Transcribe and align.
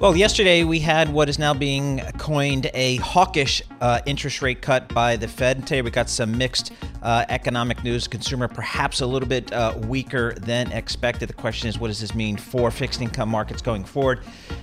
Well, 0.00 0.16
yesterday 0.16 0.62
we 0.62 0.78
had 0.78 1.12
what 1.12 1.28
is 1.28 1.40
now 1.40 1.52
being 1.52 1.98
coined 2.18 2.70
a 2.72 2.96
hawkish 2.98 3.60
uh, 3.80 4.00
interest 4.06 4.42
rate 4.42 4.62
cut 4.62 4.86
by 4.94 5.16
the 5.16 5.26
Fed. 5.26 5.66
Today 5.66 5.82
we 5.82 5.90
got 5.90 6.08
some 6.08 6.38
mixed 6.38 6.72
uh, 7.02 7.24
economic 7.28 7.82
news. 7.82 8.06
Consumer 8.06 8.46
perhaps 8.46 9.00
a 9.00 9.06
little 9.06 9.28
bit 9.28 9.52
uh, 9.52 9.74
weaker 9.88 10.34
than 10.34 10.70
expected. 10.70 11.28
The 11.28 11.32
question 11.32 11.68
is, 11.68 11.80
what 11.80 11.88
does 11.88 12.00
this 12.00 12.14
mean 12.14 12.36
for 12.36 12.70
fixed 12.70 13.00
income 13.02 13.28
markets 13.28 13.60
going 13.60 13.82
forward? 13.82 14.20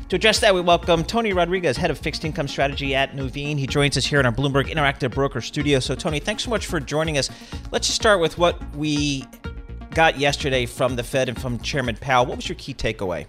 To 0.07 0.15
address 0.15 0.39
that, 0.39 0.55
we 0.55 0.61
welcome 0.61 1.03
Tony 1.03 1.33
Rodriguez, 1.33 1.75
head 1.75 1.91
of 1.91 1.99
fixed 1.99 2.23
income 2.23 2.47
strategy 2.47 2.95
at 2.95 3.11
Nuveen. 3.11 3.57
He 3.57 3.67
joins 3.67 3.97
us 3.97 4.05
here 4.05 4.21
in 4.21 4.25
our 4.25 4.31
Bloomberg 4.31 4.71
Interactive 4.73 5.13
Broker 5.13 5.41
studio. 5.41 5.79
So, 5.79 5.95
Tony, 5.95 6.21
thanks 6.21 6.45
so 6.45 6.49
much 6.49 6.65
for 6.65 6.79
joining 6.79 7.17
us. 7.17 7.29
Let's 7.73 7.87
just 7.87 7.99
start 7.99 8.21
with 8.21 8.37
what 8.37 8.57
we 8.73 9.25
got 9.93 10.17
yesterday 10.17 10.65
from 10.65 10.95
the 10.95 11.03
Fed 11.03 11.27
and 11.27 11.41
from 11.41 11.59
Chairman 11.59 11.97
Powell. 11.97 12.25
What 12.25 12.37
was 12.37 12.47
your 12.47 12.55
key 12.55 12.73
takeaway? 12.73 13.27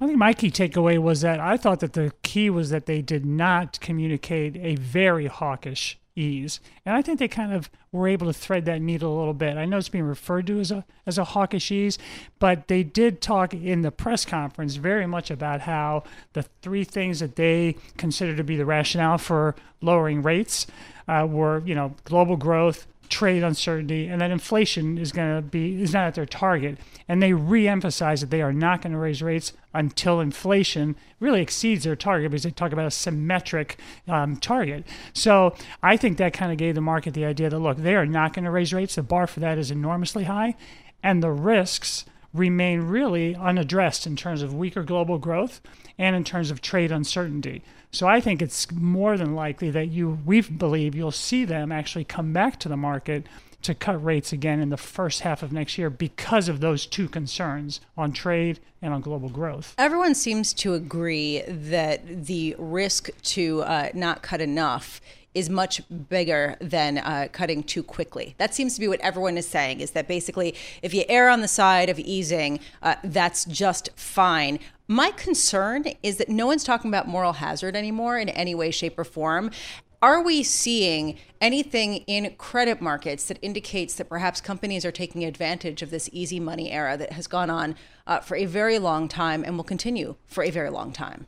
I 0.00 0.06
think 0.06 0.18
my 0.18 0.32
key 0.32 0.50
takeaway 0.50 0.98
was 0.98 1.20
that 1.20 1.40
I 1.40 1.58
thought 1.58 1.80
that 1.80 1.92
the 1.92 2.12
key 2.22 2.48
was 2.48 2.70
that 2.70 2.86
they 2.86 3.02
did 3.02 3.26
not 3.26 3.78
communicate 3.80 4.56
a 4.56 4.76
very 4.76 5.26
hawkish 5.26 5.98
ease. 6.16 6.58
And 6.86 6.96
I 6.96 7.02
think 7.02 7.18
they 7.18 7.28
kind 7.28 7.52
of 7.52 7.70
were 7.92 8.08
able 8.08 8.26
to 8.26 8.32
thread 8.32 8.64
that 8.64 8.80
needle 8.80 9.14
a 9.14 9.18
little 9.18 9.34
bit. 9.34 9.58
I 9.58 9.66
know 9.66 9.76
it's 9.76 9.90
being 9.90 10.04
referred 10.04 10.46
to 10.46 10.58
as 10.58 10.70
a 10.70 10.84
as 11.06 11.18
a 11.18 11.24
hawkish 11.24 11.70
ease, 11.70 11.98
but 12.38 12.68
they 12.68 12.82
did 12.82 13.20
talk 13.20 13.52
in 13.52 13.82
the 13.82 13.90
press 13.90 14.24
conference 14.24 14.76
very 14.76 15.06
much 15.06 15.30
about 15.30 15.60
how 15.62 16.04
the 16.32 16.44
three 16.62 16.84
things 16.84 17.20
that 17.20 17.36
they 17.36 17.76
consider 17.98 18.34
to 18.36 18.44
be 18.44 18.56
the 18.56 18.66
rationale 18.66 19.18
for 19.18 19.54
lowering 19.82 20.22
rates 20.22 20.66
uh, 21.08 21.26
were, 21.28 21.62
you 21.66 21.74
know, 21.74 21.94
global 22.04 22.36
growth, 22.36 22.86
trade 23.10 23.42
uncertainty 23.42 24.06
and 24.06 24.20
that 24.20 24.30
inflation 24.30 24.96
is 24.96 25.12
going 25.12 25.36
to 25.36 25.42
be 25.42 25.82
is 25.82 25.92
not 25.92 26.06
at 26.06 26.14
their 26.14 26.26
target. 26.26 26.78
And 27.08 27.22
they 27.22 27.32
re-emphasize 27.32 28.20
that 28.20 28.30
they 28.30 28.40
are 28.40 28.52
not 28.52 28.82
going 28.82 28.92
to 28.92 28.98
raise 28.98 29.20
rates 29.20 29.52
until 29.74 30.20
inflation 30.20 30.96
really 31.18 31.42
exceeds 31.42 31.84
their 31.84 31.96
target 31.96 32.30
because 32.30 32.44
they 32.44 32.50
talk 32.50 32.72
about 32.72 32.86
a 32.86 32.90
symmetric 32.90 33.78
um, 34.08 34.36
target. 34.36 34.86
So 35.12 35.54
i 35.82 35.96
think 35.96 36.18
that 36.18 36.32
kind 36.32 36.52
of 36.52 36.58
gave 36.58 36.74
the 36.74 36.80
market 36.80 37.14
the 37.14 37.24
idea 37.24 37.50
that 37.50 37.58
look 37.58 37.76
they 37.76 37.96
are 37.96 38.06
not 38.06 38.32
going 38.32 38.44
to 38.44 38.50
raise 38.50 38.72
rates. 38.72 38.94
The 38.94 39.02
bar 39.02 39.26
for 39.26 39.40
that 39.40 39.58
is 39.58 39.70
enormously 39.70 40.24
high 40.24 40.54
and 41.02 41.22
the 41.22 41.30
risks 41.30 42.04
remain 42.32 42.82
really 42.82 43.34
unaddressed 43.34 44.06
in 44.06 44.16
terms 44.16 44.42
of 44.42 44.54
weaker 44.54 44.82
global 44.82 45.18
growth 45.18 45.60
and 45.98 46.14
in 46.14 46.24
terms 46.24 46.50
of 46.50 46.60
trade 46.60 46.92
uncertainty. 46.92 47.62
So 47.92 48.06
I 48.06 48.20
think 48.20 48.40
it's 48.40 48.70
more 48.70 49.16
than 49.16 49.34
likely 49.34 49.70
that 49.70 49.88
you 49.88 50.18
we 50.24 50.40
believe 50.40 50.94
you'll 50.94 51.10
see 51.10 51.44
them 51.44 51.72
actually 51.72 52.04
come 52.04 52.32
back 52.32 52.60
to 52.60 52.68
the 52.68 52.76
market 52.76 53.26
to 53.62 53.74
cut 53.74 54.02
rates 54.02 54.32
again 54.32 54.60
in 54.60 54.70
the 54.70 54.76
first 54.76 55.20
half 55.20 55.42
of 55.42 55.52
next 55.52 55.76
year 55.76 55.90
because 55.90 56.48
of 56.48 56.60
those 56.60 56.86
two 56.86 57.08
concerns 57.08 57.80
on 57.96 58.12
trade 58.12 58.58
and 58.80 58.94
on 58.94 59.00
global 59.00 59.28
growth. 59.28 59.74
Everyone 59.76 60.14
seems 60.14 60.54
to 60.54 60.74
agree 60.74 61.42
that 61.46 62.24
the 62.26 62.56
risk 62.58 63.10
to 63.22 63.62
uh, 63.62 63.90
not 63.92 64.22
cut 64.22 64.40
enough 64.40 65.00
is 65.34 65.48
much 65.48 65.82
bigger 66.08 66.56
than 66.60 66.98
uh, 66.98 67.28
cutting 67.32 67.62
too 67.62 67.82
quickly. 67.82 68.34
That 68.38 68.54
seems 68.54 68.74
to 68.74 68.80
be 68.80 68.88
what 68.88 69.00
everyone 69.00 69.38
is 69.38 69.46
saying 69.46 69.80
is 69.80 69.92
that 69.92 70.08
basically, 70.08 70.54
if 70.82 70.92
you 70.92 71.04
err 71.08 71.28
on 71.28 71.40
the 71.40 71.48
side 71.48 71.88
of 71.88 71.98
easing, 71.98 72.60
uh, 72.82 72.96
that's 73.04 73.44
just 73.44 73.90
fine. 73.96 74.58
My 74.88 75.12
concern 75.12 75.84
is 76.02 76.16
that 76.16 76.28
no 76.28 76.46
one's 76.46 76.64
talking 76.64 76.90
about 76.90 77.06
moral 77.06 77.34
hazard 77.34 77.76
anymore 77.76 78.18
in 78.18 78.28
any 78.30 78.56
way, 78.56 78.72
shape, 78.72 78.98
or 78.98 79.04
form. 79.04 79.52
Are 80.02 80.22
we 80.22 80.42
seeing 80.42 81.18
anything 81.42 81.96
in 82.06 82.34
credit 82.38 82.80
markets 82.80 83.26
that 83.26 83.38
indicates 83.42 83.94
that 83.96 84.08
perhaps 84.08 84.40
companies 84.40 84.84
are 84.84 84.90
taking 84.90 85.24
advantage 85.24 85.82
of 85.82 85.90
this 85.90 86.08
easy 86.10 86.40
money 86.40 86.72
era 86.72 86.96
that 86.96 87.12
has 87.12 87.26
gone 87.26 87.50
on 87.50 87.76
uh, 88.06 88.20
for 88.20 88.34
a 88.34 88.46
very 88.46 88.78
long 88.78 89.08
time 89.08 89.44
and 89.44 89.56
will 89.56 89.64
continue 89.64 90.16
for 90.26 90.42
a 90.42 90.50
very 90.50 90.70
long 90.70 90.90
time? 90.90 91.26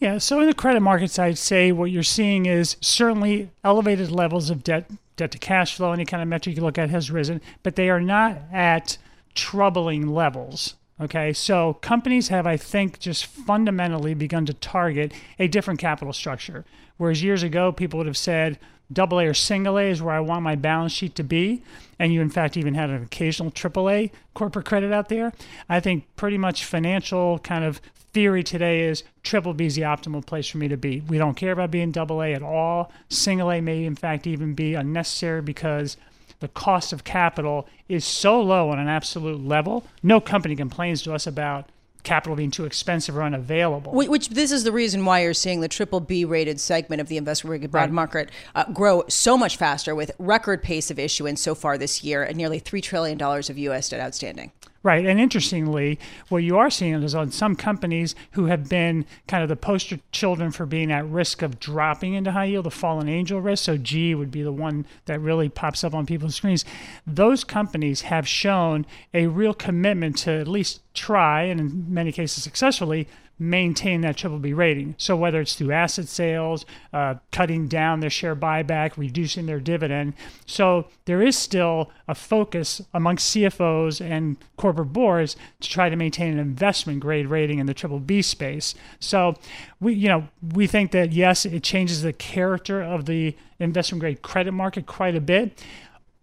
Yeah, 0.00 0.18
so 0.18 0.40
in 0.40 0.46
the 0.46 0.54
credit 0.54 0.80
markets, 0.80 1.18
I'd 1.18 1.38
say 1.38 1.72
what 1.72 1.90
you're 1.90 2.02
seeing 2.02 2.46
is 2.46 2.76
certainly 2.80 3.50
elevated 3.62 4.10
levels 4.10 4.50
of 4.50 4.64
debt, 4.64 4.90
debt 5.16 5.30
to 5.32 5.38
cash 5.38 5.76
flow, 5.76 5.92
any 5.92 6.04
kind 6.04 6.22
of 6.22 6.28
metric 6.28 6.56
you 6.56 6.62
look 6.62 6.78
at 6.78 6.90
has 6.90 7.10
risen, 7.10 7.40
but 7.62 7.76
they 7.76 7.88
are 7.88 8.00
not 8.00 8.38
at 8.52 8.98
troubling 9.34 10.08
levels. 10.08 10.74
Okay, 11.00 11.32
so 11.32 11.74
companies 11.74 12.28
have, 12.28 12.46
I 12.46 12.56
think, 12.56 13.00
just 13.00 13.26
fundamentally 13.26 14.14
begun 14.14 14.46
to 14.46 14.54
target 14.54 15.12
a 15.38 15.48
different 15.48 15.80
capital 15.80 16.12
structure. 16.12 16.64
Whereas 16.98 17.22
years 17.22 17.42
ago, 17.42 17.72
people 17.72 17.98
would 17.98 18.06
have 18.06 18.16
said, 18.16 18.58
double 18.92 19.18
A 19.18 19.26
or 19.26 19.34
single 19.34 19.78
A 19.78 19.90
is 19.90 20.02
where 20.02 20.14
I 20.14 20.20
want 20.20 20.42
my 20.42 20.54
balance 20.54 20.92
sheet 20.92 21.14
to 21.16 21.24
be. 21.24 21.62
And 21.98 22.12
you, 22.12 22.20
in 22.20 22.30
fact, 22.30 22.56
even 22.56 22.74
had 22.74 22.90
an 22.90 23.02
occasional 23.02 23.50
triple 23.50 23.90
A 23.90 24.12
corporate 24.34 24.66
credit 24.66 24.92
out 24.92 25.08
there. 25.08 25.32
I 25.68 25.80
think 25.80 26.04
pretty 26.16 26.38
much 26.38 26.64
financial 26.64 27.38
kind 27.40 27.64
of 27.64 27.80
theory 28.14 28.44
today 28.44 28.84
is 28.84 29.02
triple 29.22 29.52
B 29.52 29.66
is 29.66 29.74
the 29.74 29.82
optimal 29.82 30.24
place 30.24 30.48
for 30.48 30.58
me 30.58 30.68
to 30.68 30.76
be. 30.76 31.00
We 31.00 31.18
don't 31.18 31.34
care 31.34 31.52
about 31.52 31.72
being 31.72 31.90
double 31.90 32.22
A 32.22 32.32
at 32.32 32.42
all. 32.42 32.90
Single 33.10 33.50
A 33.50 33.60
may, 33.60 33.84
in 33.84 33.96
fact, 33.96 34.26
even 34.26 34.54
be 34.54 34.74
unnecessary 34.74 35.42
because 35.42 35.98
the 36.40 36.48
cost 36.48 36.92
of 36.92 37.04
capital 37.04 37.68
is 37.88 38.04
so 38.04 38.40
low 38.40 38.70
on 38.70 38.78
an 38.78 38.88
absolute 38.88 39.44
level. 39.44 39.84
No 40.02 40.20
company 40.20 40.56
complains 40.56 41.02
to 41.02 41.12
us 41.12 41.26
about 41.26 41.68
capital 42.04 42.36
being 42.36 42.50
too 42.50 42.66
expensive 42.66 43.16
or 43.16 43.22
unavailable. 43.22 43.92
Which 43.92 44.28
this 44.28 44.52
is 44.52 44.62
the 44.62 44.72
reason 44.72 45.04
why 45.04 45.22
you're 45.22 45.34
seeing 45.34 45.60
the 45.60 45.68
triple 45.68 46.00
B 46.00 46.24
rated 46.24 46.60
segment 46.60 47.00
of 47.00 47.08
the 47.08 47.16
investment 47.16 47.72
right. 47.72 47.90
market 47.90 48.30
uh, 48.54 48.70
grow 48.72 49.04
so 49.08 49.36
much 49.36 49.56
faster 49.56 49.94
with 49.94 50.12
record 50.18 50.62
pace 50.62 50.90
of 50.90 50.98
issuance 50.98 51.40
so 51.40 51.54
far 51.54 51.78
this 51.78 52.04
year 52.04 52.22
and 52.22 52.36
nearly 52.36 52.60
$3 52.60 52.82
trillion 52.82 53.20
of 53.20 53.58
U.S. 53.58 53.88
debt 53.88 54.00
outstanding. 54.00 54.52
Right. 54.84 55.06
And 55.06 55.18
interestingly, 55.18 55.98
what 56.28 56.42
you 56.42 56.58
are 56.58 56.68
seeing 56.68 57.02
is 57.02 57.14
on 57.14 57.30
some 57.30 57.56
companies 57.56 58.14
who 58.32 58.46
have 58.46 58.68
been 58.68 59.06
kind 59.26 59.42
of 59.42 59.48
the 59.48 59.56
poster 59.56 59.98
children 60.12 60.50
for 60.50 60.66
being 60.66 60.92
at 60.92 61.08
risk 61.08 61.40
of 61.40 61.58
dropping 61.58 62.12
into 62.12 62.32
high 62.32 62.44
yield, 62.44 62.66
the 62.66 62.70
fallen 62.70 63.08
angel 63.08 63.40
risk. 63.40 63.64
So 63.64 63.78
GE 63.78 64.14
would 64.14 64.30
be 64.30 64.42
the 64.42 64.52
one 64.52 64.84
that 65.06 65.20
really 65.20 65.48
pops 65.48 65.84
up 65.84 65.94
on 65.94 66.04
people's 66.04 66.34
screens. 66.34 66.66
Those 67.06 67.44
companies 67.44 68.02
have 68.02 68.28
shown 68.28 68.84
a 69.14 69.26
real 69.26 69.54
commitment 69.54 70.18
to 70.18 70.32
at 70.32 70.46
least 70.46 70.82
try, 70.92 71.44
and 71.44 71.60
in 71.60 71.86
many 71.88 72.12
cases 72.12 72.44
successfully, 72.44 73.08
maintain 73.38 74.00
that 74.02 74.16
triple 74.16 74.38
B 74.38 74.52
rating. 74.52 74.94
So 74.98 75.16
whether 75.16 75.40
it's 75.40 75.54
through 75.54 75.72
asset 75.72 76.08
sales, 76.08 76.64
uh, 76.92 77.16
cutting 77.32 77.66
down 77.66 78.00
their 78.00 78.10
share 78.10 78.36
buyback, 78.36 78.96
reducing 78.96 79.46
their 79.46 79.60
dividend, 79.60 80.14
so 80.46 80.86
there 81.04 81.20
is 81.20 81.36
still 81.36 81.90
a 82.06 82.14
focus 82.14 82.80
amongst 82.92 83.34
CFOs 83.34 84.00
and 84.00 84.36
corporate 84.56 84.92
boards 84.92 85.36
to 85.60 85.68
try 85.68 85.88
to 85.88 85.96
maintain 85.96 86.32
an 86.32 86.38
investment 86.38 87.00
grade 87.00 87.26
rating 87.26 87.58
in 87.58 87.66
the 87.66 87.74
triple 87.74 88.00
B 88.00 88.22
space. 88.22 88.74
So 89.00 89.34
we, 89.80 89.94
you 89.94 90.08
know, 90.08 90.28
we 90.54 90.66
think 90.66 90.92
that 90.92 91.12
yes, 91.12 91.44
it 91.44 91.62
changes 91.62 92.02
the 92.02 92.12
character 92.12 92.82
of 92.82 93.06
the 93.06 93.36
investment 93.58 94.00
grade 94.00 94.22
credit 94.22 94.52
market 94.52 94.86
quite 94.86 95.16
a 95.16 95.20
bit 95.20 95.60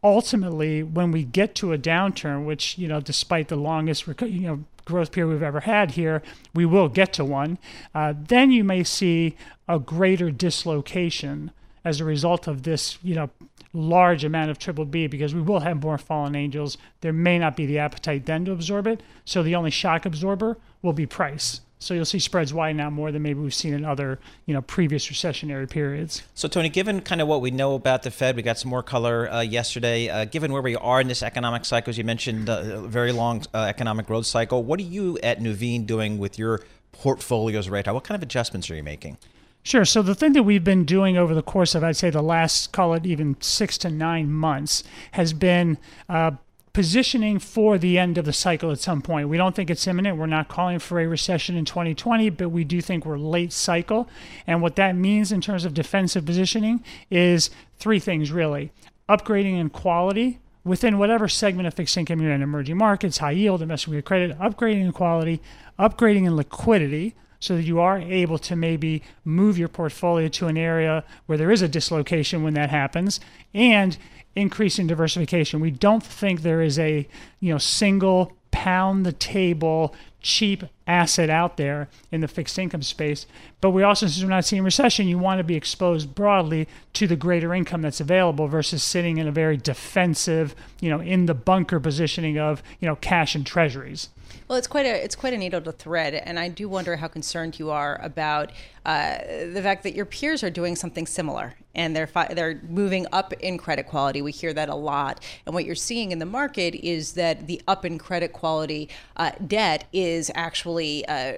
ultimately, 0.04 0.84
when 0.84 1.12
we 1.12 1.24
get 1.24 1.56
to 1.56 1.74
a 1.74 1.78
downturn, 1.78 2.46
which 2.46 2.78
you 2.78 2.88
know, 2.88 3.00
despite 3.00 3.48
the 3.48 3.56
longest 3.56 4.08
you 4.22 4.42
know 4.42 4.64
growth 4.86 5.12
period 5.12 5.32
we've 5.32 5.44
ever 5.44 5.62
had 5.62 5.92
here, 5.92 6.22
we 6.54 6.66
will 6.66 6.90
get 6.90 7.14
to 7.14 7.26
one. 7.26 7.58
Uh, 7.94 8.14
then 8.18 8.52
you 8.52 8.64
may 8.64 8.84
see 8.84 9.36
a 9.68 9.80
greater 9.80 10.32
dislocation 10.32 11.52
as 11.84 12.00
a 12.00 12.06
result 12.06 12.48
of 12.48 12.64
this, 12.64 12.98
you 13.02 13.16
know, 13.16 13.30
large 13.74 14.24
amount 14.24 14.52
of 14.52 14.60
triple 14.60 14.86
B 14.86 15.08
because 15.08 15.34
we 15.34 15.42
will 15.42 15.62
have 15.62 15.82
more 15.82 15.98
fallen 15.98 16.36
angels. 16.36 16.78
There 17.02 17.14
may 17.14 17.40
not 17.40 17.56
be 17.56 17.66
the 17.66 17.80
appetite 17.80 18.26
then 18.26 18.46
to 18.46 18.52
absorb 18.52 18.88
it. 18.88 19.02
So 19.26 19.42
the 19.44 19.56
only 19.56 19.72
shock 19.72 20.06
absorber 20.06 20.58
will 20.82 20.94
be 20.94 21.06
price. 21.06 21.62
So 21.82 21.96
you'll 21.96 22.06
see 22.06 22.20
spreads 22.20 22.54
widen 22.54 22.80
out 22.80 22.94
more 22.94 23.12
than 23.12 23.24
maybe 23.24 23.40
we've 23.40 23.56
seen 23.56 23.74
in 23.74 23.84
other, 23.84 24.20
you 24.46 24.54
know, 24.54 24.62
previous 24.62 25.08
recessionary 25.08 25.68
periods. 25.68 26.22
So 26.36 26.48
Tony, 26.48 26.70
given 26.70 27.02
kind 27.02 27.22
of 27.22 27.28
what 27.28 27.42
we 27.42 27.50
know 27.50 27.74
about 27.74 28.04
the 28.04 28.12
Fed, 28.12 28.36
we 28.36 28.44
got 28.44 28.60
some 28.60 28.70
more 28.70 28.84
color 28.84 29.28
uh, 29.32 29.42
yesterday. 29.42 30.08
Uh, 30.08 30.26
given 30.26 30.54
where 30.54 30.62
we 30.62 30.76
are 30.76 31.02
in 31.02 31.08
this 31.08 31.24
economic 31.24 31.66
cycle, 31.66 31.90
as 31.90 31.98
you 31.98 32.04
mentioned, 32.04 32.52
uh, 32.52 32.62
a 32.62 32.88
very 32.88 33.12
long 33.12 33.44
uh, 33.56 33.66
economic 33.68 34.06
growth 34.06 34.28
cycle, 34.28 34.64
what 34.64 34.80
are 34.80 34.84
you 34.84 35.18
at 35.24 35.40
Nuveen 35.40 35.88
doing 35.88 36.20
with 36.20 36.38
your 36.38 36.62
portfolios 36.92 37.68
right 37.68 37.84
now? 37.84 37.96
What 37.96 38.04
kind 38.04 38.16
of 38.16 38.22
adjustments 38.22 38.70
are 38.70 38.76
you 38.76 38.84
making? 38.84 39.18
Sure. 39.64 39.84
So 39.84 40.04
the 40.04 40.14
thing 40.14 40.34
that 40.34 40.44
we've 40.44 40.64
been 40.64 40.86
doing 40.86 41.18
over 41.18 41.34
the 41.34 41.42
course 41.42 41.74
of, 41.74 41.84
I'd 41.84 41.96
say, 41.96 42.12
the 42.12 42.22
last, 42.22 42.72
call 42.72 42.94
it 42.94 43.08
even 43.08 43.38
six 43.40 43.80
to 43.80 43.90
nine 43.90 44.32
months, 44.32 44.84
has 45.14 45.34
been 45.34 45.80
uh, 46.08 46.32
positioning 46.74 47.40
for 47.40 47.78
the 47.78 47.98
end 47.98 48.18
of 48.18 48.26
the 48.26 48.34
cycle 48.34 48.72
at 48.72 48.80
some 48.80 49.02
point. 49.02 49.28
We 49.28 49.38
don't 49.38 49.56
think 49.56 49.70
it's 49.70 49.88
imminent. 49.88 50.18
We're 50.18 50.26
not 50.26 50.48
calling 50.48 50.80
for 50.80 51.00
a 51.00 51.08
recession 51.08 51.58
in 51.58 51.66
2020, 51.66 52.30
but 52.30 52.50
we 52.50 52.64
do 52.64 52.82
think 52.82 53.06
we're 53.06 53.18
late 53.18 53.52
cycle. 53.52 54.08
And 54.48 54.62
what 54.62 54.78
that 54.78 54.96
means 54.96 55.32
in 55.32 55.42
terms 55.42 55.66
of 55.66 55.74
defensive 55.74 56.26
positioning 56.26 56.84
is 57.10 57.50
three 57.78 58.00
things 58.00 58.32
really 58.32 58.72
upgrading 59.10 59.60
in 59.60 59.70
quality 59.70 60.40
within 60.64 60.98
whatever 60.98 61.28
segment 61.28 61.68
of 61.68 61.74
fixed 61.74 61.98
income 61.98 62.22
you're 62.22 62.32
in, 62.32 62.42
emerging 62.42 62.78
markets, 62.78 63.18
high 63.18 63.32
yield, 63.32 63.62
investment 63.62 64.06
credit, 64.06 64.38
upgrading 64.40 64.82
in 64.82 64.92
quality, 64.92 65.42
upgrading 65.80 66.26
in 66.26 66.36
liquidity, 66.36 67.16
so 67.40 67.56
that 67.56 67.64
you 67.64 67.80
are 67.80 67.98
able 67.98 68.38
to 68.38 68.56
maybe 68.56 69.02
move 69.26 69.58
your 69.58 69.68
portfolio 69.68 70.28
to 70.28 70.48
an 70.48 70.58
area 70.58 71.04
where 71.26 71.40
there 71.40 71.52
is 71.52 71.64
a 71.64 71.68
dislocation 71.68 72.44
when 72.44 72.54
that 72.54 72.70
happens, 72.70 73.20
and 73.54 73.98
increasing 74.36 74.88
diversification. 74.88 75.60
We 75.60 75.72
don't 75.72 76.04
think 76.04 76.42
there 76.42 76.62
is 76.62 76.80
a 76.80 77.08
you 77.40 77.54
know 77.54 77.58
single 77.58 78.34
pound 78.52 79.06
the 79.06 79.14
table 79.14 79.96
cheap 80.22 80.64
asset 80.86 81.30
out 81.30 81.58
there 81.58 81.90
in 82.12 82.22
the 82.22 82.28
fixed 82.28 82.60
income 82.60 82.84
space. 82.84 83.26
But 83.60 83.72
we 83.72 83.82
also, 83.82 84.06
since 84.06 84.24
we're 84.24 84.30
not 84.30 84.46
seeing 84.46 84.64
recession, 84.64 85.08
you 85.08 85.18
want 85.18 85.40
to 85.40 85.44
be 85.44 85.56
exposed 85.56 86.14
broadly 86.14 86.68
to 86.94 87.08
the 87.08 87.16
greater 87.16 87.54
income 87.54 87.82
that's 87.82 88.00
available 88.00 88.48
versus 88.48 88.84
sitting 88.84 89.18
in 89.18 89.28
a 89.28 89.32
very 89.32 89.58
defensive, 89.58 90.54
you 90.80 90.90
know, 90.90 91.00
in 91.00 91.26
the 91.26 91.34
bunker 91.34 91.80
positioning 91.80 92.38
of, 92.38 92.62
you 92.80 92.88
know, 92.88 92.98
cash 92.98 93.34
and 93.34 93.46
treasuries. 93.46 94.10
Well, 94.48 94.58
it's 94.58 94.68
quite 94.68 94.86
a 94.86 95.04
it's 95.04 95.16
quite 95.16 95.34
a 95.34 95.38
needle 95.38 95.62
to 95.62 95.72
thread, 95.72 96.14
and 96.14 96.40
I 96.40 96.50
do 96.50 96.68
wonder 96.68 96.96
how 96.96 97.08
concerned 97.08 97.60
you 97.60 97.70
are 97.70 98.00
about 98.02 98.52
uh, 98.86 99.18
the 99.54 99.62
fact 99.62 99.84
that 99.84 99.94
your 99.94 100.06
peers 100.06 100.44
are 100.44 100.50
doing 100.50 100.76
something 100.76 101.08
similar, 101.08 101.56
and 101.76 101.96
they're 101.96 102.08
fi- 102.08 102.34
they're 102.34 102.60
moving 102.68 103.08
up 103.12 103.34
in 103.34 103.58
credit 103.58 103.88
quality. 103.88 104.22
We 104.22 104.32
hear 104.32 104.54
that 104.54 104.70
a 104.70 104.76
lot, 104.76 105.24
and 105.46 105.54
what 105.54 105.66
you're 105.66 105.76
seeing 105.76 106.12
in 106.12 106.20
the 106.20 106.26
market 106.26 106.76
is 106.76 107.14
that 107.14 107.48
the 107.48 107.62
up 107.68 107.86
in 107.86 107.98
credit 107.98 108.34
quality 108.34 108.90
uh, 109.18 109.32
debt 109.46 109.86
is 109.94 110.32
actually. 110.36 111.06
Uh, 111.08 111.34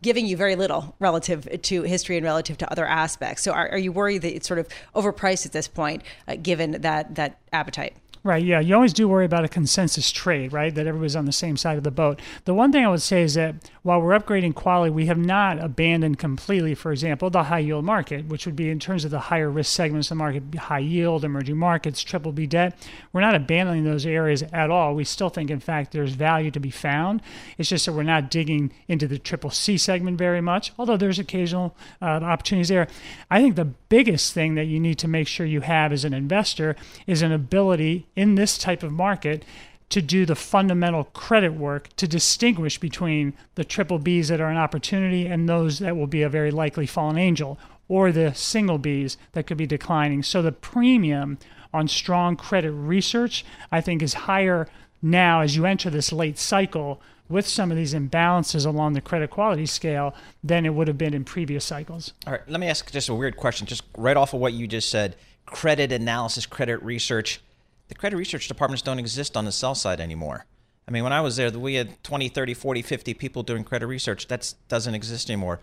giving 0.00 0.26
you 0.26 0.36
very 0.36 0.54
little 0.54 0.94
relative 1.00 1.60
to 1.60 1.82
history 1.82 2.16
and 2.16 2.24
relative 2.24 2.56
to 2.56 2.70
other 2.70 2.86
aspects. 2.86 3.42
So, 3.42 3.50
are, 3.50 3.68
are 3.70 3.78
you 3.78 3.90
worried 3.90 4.22
that 4.22 4.32
it's 4.32 4.46
sort 4.46 4.60
of 4.60 4.68
overpriced 4.94 5.44
at 5.44 5.50
this 5.50 5.66
point, 5.66 6.04
uh, 6.28 6.36
given 6.40 6.80
that 6.82 7.16
that 7.16 7.38
appetite? 7.52 7.96
Right. 8.28 8.44
Yeah. 8.44 8.60
You 8.60 8.74
always 8.74 8.92
do 8.92 9.08
worry 9.08 9.24
about 9.24 9.46
a 9.46 9.48
consensus 9.48 10.12
trade, 10.12 10.52
right? 10.52 10.74
That 10.74 10.86
everybody's 10.86 11.16
on 11.16 11.24
the 11.24 11.32
same 11.32 11.56
side 11.56 11.78
of 11.78 11.82
the 11.82 11.90
boat. 11.90 12.20
The 12.44 12.52
one 12.52 12.70
thing 12.70 12.84
I 12.84 12.88
would 12.90 13.00
say 13.00 13.22
is 13.22 13.32
that 13.36 13.54
while 13.84 14.02
we're 14.02 14.18
upgrading 14.18 14.54
quality, 14.54 14.90
we 14.90 15.06
have 15.06 15.16
not 15.16 15.58
abandoned 15.58 16.18
completely, 16.18 16.74
for 16.74 16.92
example, 16.92 17.30
the 17.30 17.44
high 17.44 17.60
yield 17.60 17.86
market, 17.86 18.26
which 18.26 18.44
would 18.44 18.54
be 18.54 18.68
in 18.68 18.80
terms 18.80 19.06
of 19.06 19.10
the 19.10 19.18
higher 19.18 19.48
risk 19.48 19.74
segments 19.74 20.10
of 20.10 20.18
the 20.18 20.22
market, 20.22 20.42
high 20.56 20.78
yield, 20.80 21.24
emerging 21.24 21.56
markets, 21.56 22.02
triple 22.02 22.32
B 22.32 22.46
debt. 22.46 22.76
We're 23.14 23.22
not 23.22 23.34
abandoning 23.34 23.84
those 23.84 24.04
areas 24.04 24.42
at 24.52 24.70
all. 24.70 24.94
We 24.94 25.04
still 25.04 25.30
think, 25.30 25.50
in 25.50 25.60
fact, 25.60 25.92
there's 25.92 26.12
value 26.12 26.50
to 26.50 26.60
be 26.60 26.70
found. 26.70 27.22
It's 27.56 27.70
just 27.70 27.86
that 27.86 27.94
we're 27.94 28.02
not 28.02 28.30
digging 28.30 28.74
into 28.88 29.08
the 29.08 29.18
triple 29.18 29.48
C 29.48 29.78
segment 29.78 30.18
very 30.18 30.42
much, 30.42 30.74
although 30.78 30.98
there's 30.98 31.18
occasional 31.18 31.74
uh, 32.02 32.20
opportunities 32.20 32.68
there. 32.68 32.88
I 33.30 33.40
think 33.40 33.56
the 33.56 33.64
biggest 33.64 34.34
thing 34.34 34.54
that 34.56 34.66
you 34.66 34.78
need 34.78 34.98
to 34.98 35.08
make 35.08 35.28
sure 35.28 35.46
you 35.46 35.62
have 35.62 35.94
as 35.94 36.04
an 36.04 36.12
investor 36.12 36.76
is 37.06 37.22
an 37.22 37.32
ability 37.32 38.06
in 38.18 38.34
this 38.34 38.58
type 38.58 38.82
of 38.82 38.92
market 38.92 39.44
to 39.90 40.02
do 40.02 40.26
the 40.26 40.34
fundamental 40.34 41.04
credit 41.04 41.54
work 41.54 41.88
to 41.96 42.06
distinguish 42.06 42.78
between 42.78 43.32
the 43.54 43.64
triple 43.64 43.98
Bs 43.98 44.28
that 44.28 44.40
are 44.40 44.50
an 44.50 44.56
opportunity 44.56 45.26
and 45.26 45.48
those 45.48 45.78
that 45.78 45.96
will 45.96 46.06
be 46.06 46.22
a 46.22 46.28
very 46.28 46.50
likely 46.50 46.84
fallen 46.84 47.16
angel, 47.16 47.58
or 47.88 48.12
the 48.12 48.34
single 48.34 48.78
Bs 48.78 49.16
that 49.32 49.46
could 49.46 49.56
be 49.56 49.66
declining. 49.66 50.22
So 50.22 50.42
the 50.42 50.52
premium 50.52 51.38
on 51.72 51.88
strong 51.88 52.36
credit 52.36 52.72
research, 52.72 53.44
I 53.72 53.80
think, 53.80 54.02
is 54.02 54.14
higher 54.14 54.68
now 55.00 55.40
as 55.40 55.56
you 55.56 55.64
enter 55.64 55.88
this 55.88 56.12
late 56.12 56.38
cycle 56.38 57.00
with 57.28 57.46
some 57.46 57.70
of 57.70 57.76
these 57.76 57.94
imbalances 57.94 58.66
along 58.66 58.94
the 58.94 59.00
credit 59.00 59.30
quality 59.30 59.66
scale 59.66 60.14
than 60.42 60.66
it 60.66 60.74
would 60.74 60.88
have 60.88 60.98
been 60.98 61.14
in 61.14 61.24
previous 61.24 61.64
cycles. 61.64 62.14
All 62.26 62.32
right, 62.32 62.42
let 62.48 62.58
me 62.58 62.66
ask 62.66 62.90
just 62.90 63.08
a 63.08 63.14
weird 63.14 63.36
question, 63.36 63.66
just 63.66 63.84
right 63.96 64.16
off 64.16 64.34
of 64.34 64.40
what 64.40 64.54
you 64.54 64.66
just 64.66 64.90
said 64.90 65.14
credit 65.46 65.92
analysis, 65.92 66.46
credit 66.46 66.82
research 66.82 67.40
the 67.88 67.94
credit 67.94 68.16
research 68.16 68.48
departments 68.48 68.82
don't 68.82 68.98
exist 68.98 69.36
on 69.36 69.44
the 69.44 69.52
sell 69.52 69.74
side 69.74 70.00
anymore. 70.00 70.46
I 70.86 70.90
mean, 70.90 71.04
when 71.04 71.12
I 71.12 71.20
was 71.20 71.36
there, 71.36 71.50
we 71.50 71.74
had 71.74 72.02
20, 72.02 72.28
30, 72.28 72.54
40, 72.54 72.82
50 72.82 73.14
people 73.14 73.42
doing 73.42 73.64
credit 73.64 73.86
research. 73.86 74.28
That 74.28 74.54
doesn't 74.68 74.94
exist 74.94 75.28
anymore. 75.28 75.60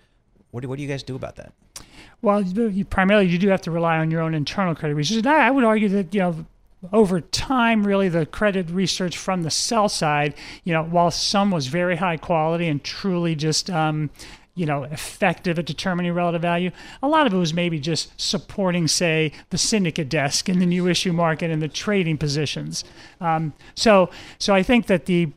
What 0.51 0.61
do, 0.61 0.69
what 0.69 0.77
do 0.77 0.83
you 0.83 0.89
guys 0.89 1.03
do 1.03 1.15
about 1.15 1.35
that? 1.37 1.53
Well, 2.21 2.41
you, 2.41 2.85
primarily 2.85 3.27
you 3.27 3.37
do 3.37 3.49
have 3.49 3.61
to 3.63 3.71
rely 3.71 3.97
on 3.97 4.11
your 4.11 4.21
own 4.21 4.33
internal 4.33 4.75
credit 4.75 4.95
research. 4.95 5.25
I 5.25 5.49
would 5.51 5.63
argue 5.63 5.89
that 5.89 6.13
you 6.13 6.19
know 6.19 6.45
over 6.93 7.21
time, 7.21 7.85
really, 7.85 8.09
the 8.09 8.25
credit 8.25 8.69
research 8.69 9.17
from 9.17 9.43
the 9.43 9.51
sell 9.51 9.89
side, 9.89 10.35
you 10.63 10.73
know, 10.73 10.83
while 10.83 11.11
some 11.11 11.51
was 11.51 11.67
very 11.67 11.95
high 11.95 12.17
quality 12.17 12.67
and 12.67 12.83
truly 12.83 13.35
just 13.35 13.69
um, 13.69 14.09
you 14.55 14.65
know, 14.65 14.83
effective 14.83 15.59
at 15.59 15.65
determining 15.65 16.13
relative 16.13 16.41
value. 16.41 16.71
A 17.03 17.07
lot 17.07 17.27
of 17.27 17.33
it 17.33 17.37
was 17.37 17.53
maybe 17.53 17.77
just 17.77 18.19
supporting, 18.19 18.87
say, 18.87 19.33
the 19.49 19.57
syndicate 19.57 20.09
desk 20.09 20.47
in 20.47 20.59
the 20.59 20.65
new 20.65 20.87
issue 20.87 21.11
market 21.11 21.51
and 21.51 21.61
the 21.61 21.67
trading 21.67 22.17
positions. 22.17 22.85
Um, 23.19 23.53
so, 23.75 24.09
so 24.39 24.55
I 24.55 24.63
think 24.63 24.87
that 24.87 25.05
the 25.05 25.31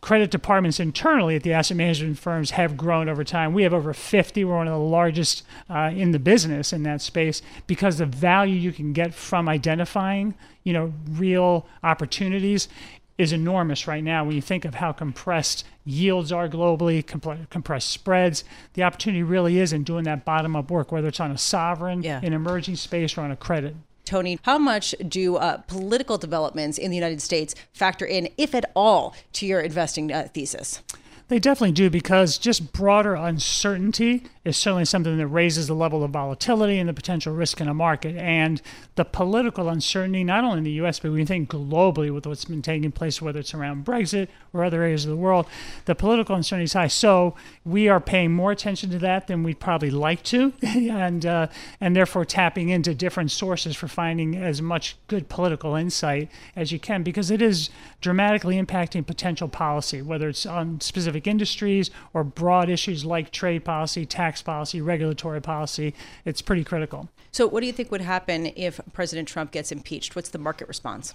credit 0.00 0.30
departments 0.30 0.78
internally 0.78 1.34
at 1.34 1.42
the 1.42 1.52
asset 1.52 1.76
management 1.76 2.18
firms 2.18 2.52
have 2.52 2.76
grown 2.76 3.08
over 3.08 3.24
time. 3.24 3.52
We 3.52 3.64
have 3.64 3.74
over 3.74 3.92
50. 3.92 4.44
We're 4.44 4.56
one 4.56 4.68
of 4.68 4.72
the 4.72 4.78
largest 4.78 5.44
uh, 5.68 5.90
in 5.94 6.12
the 6.12 6.18
business 6.18 6.72
in 6.72 6.84
that 6.84 7.00
space 7.00 7.42
because 7.66 7.98
the 7.98 8.06
value 8.06 8.54
you 8.54 8.72
can 8.72 8.92
get 8.92 9.12
from 9.12 9.48
identifying, 9.48 10.34
you 10.62 10.72
know, 10.72 10.92
real 11.10 11.66
opportunities 11.82 12.68
is 13.18 13.32
enormous 13.32 13.88
right 13.88 14.02
now 14.02 14.24
when 14.24 14.36
you 14.36 14.40
think 14.40 14.64
of 14.64 14.76
how 14.76 14.92
compressed 14.92 15.64
yields 15.84 16.30
are 16.30 16.48
globally, 16.48 17.04
comp- 17.04 17.50
compressed 17.50 17.90
spreads. 17.90 18.44
The 18.74 18.84
opportunity 18.84 19.24
really 19.24 19.58
is 19.58 19.72
in 19.72 19.82
doing 19.82 20.04
that 20.04 20.24
bottom 20.24 20.54
up 20.54 20.70
work, 20.70 20.92
whether 20.92 21.08
it's 21.08 21.20
on 21.20 21.32
a 21.32 21.38
sovereign, 21.38 22.02
yeah. 22.02 22.20
an 22.22 22.32
emerging 22.32 22.76
space, 22.76 23.18
or 23.18 23.22
on 23.22 23.32
a 23.32 23.36
credit. 23.36 23.74
Tony, 24.04 24.38
how 24.44 24.56
much 24.56 24.94
do 25.06 25.36
uh, 25.36 25.58
political 25.58 26.16
developments 26.16 26.78
in 26.78 26.90
the 26.90 26.96
United 26.96 27.20
States 27.20 27.54
factor 27.74 28.06
in, 28.06 28.28
if 28.38 28.54
at 28.54 28.70
all, 28.74 29.14
to 29.34 29.44
your 29.44 29.60
investing 29.60 30.10
uh, 30.10 30.28
thesis? 30.32 30.82
They 31.28 31.38
definitely 31.38 31.72
do 31.72 31.90
because 31.90 32.38
just 32.38 32.72
broader 32.72 33.14
uncertainty 33.14 34.24
is 34.44 34.56
certainly 34.56 34.86
something 34.86 35.18
that 35.18 35.26
raises 35.26 35.66
the 35.66 35.74
level 35.74 36.02
of 36.02 36.10
volatility 36.10 36.78
and 36.78 36.88
the 36.88 36.94
potential 36.94 37.34
risk 37.34 37.60
in 37.60 37.68
a 37.68 37.74
market. 37.74 38.16
And 38.16 38.62
the 38.94 39.04
political 39.04 39.68
uncertainty, 39.68 40.24
not 40.24 40.42
only 40.42 40.58
in 40.58 40.64
the 40.64 40.70
US, 40.82 41.00
but 41.00 41.12
we 41.12 41.26
think 41.26 41.50
globally 41.50 42.12
with 42.12 42.26
what's 42.26 42.46
been 42.46 42.62
taking 42.62 42.90
place, 42.92 43.20
whether 43.20 43.40
it's 43.40 43.52
around 43.52 43.84
Brexit 43.84 44.28
or 44.54 44.64
other 44.64 44.82
areas 44.82 45.04
of 45.04 45.10
the 45.10 45.16
world, 45.16 45.46
the 45.84 45.94
political 45.94 46.34
uncertainty 46.34 46.64
is 46.64 46.72
high. 46.72 46.86
So 46.86 47.36
we 47.62 47.88
are 47.88 48.00
paying 48.00 48.32
more 48.32 48.50
attention 48.50 48.88
to 48.90 48.98
that 49.00 49.26
than 49.26 49.42
we'd 49.42 49.60
probably 49.60 49.90
like 49.90 50.22
to, 50.24 50.54
and, 50.62 51.26
uh, 51.26 51.48
and 51.78 51.94
therefore 51.94 52.24
tapping 52.24 52.70
into 52.70 52.94
different 52.94 53.30
sources 53.30 53.76
for 53.76 53.86
finding 53.86 54.34
as 54.34 54.62
much 54.62 54.96
good 55.08 55.28
political 55.28 55.74
insight 55.74 56.30
as 56.56 56.72
you 56.72 56.78
can 56.78 57.02
because 57.02 57.30
it 57.30 57.42
is 57.42 57.68
dramatically 58.00 58.60
impacting 58.62 59.06
potential 59.06 59.48
policy, 59.48 60.02
whether 60.02 60.28
it's 60.28 60.46
on 60.46 60.80
specific 60.80 61.26
industries 61.26 61.90
or 62.14 62.22
broad 62.24 62.68
issues 62.70 63.04
like 63.04 63.30
trade 63.30 63.64
policy, 63.64 64.06
tax 64.06 64.42
policy, 64.42 64.80
regulatory 64.80 65.40
policy. 65.40 65.94
It's 66.24 66.42
pretty 66.42 66.64
critical. 66.64 67.08
So, 67.32 67.46
what 67.46 67.60
do 67.60 67.66
you 67.66 67.72
think 67.72 67.90
would 67.90 68.00
happen 68.00 68.46
if 68.56 68.80
President 68.92 69.28
Trump 69.28 69.50
gets 69.50 69.72
impeached? 69.72 70.16
What's 70.16 70.30
the 70.30 70.38
market 70.38 70.68
response? 70.68 71.14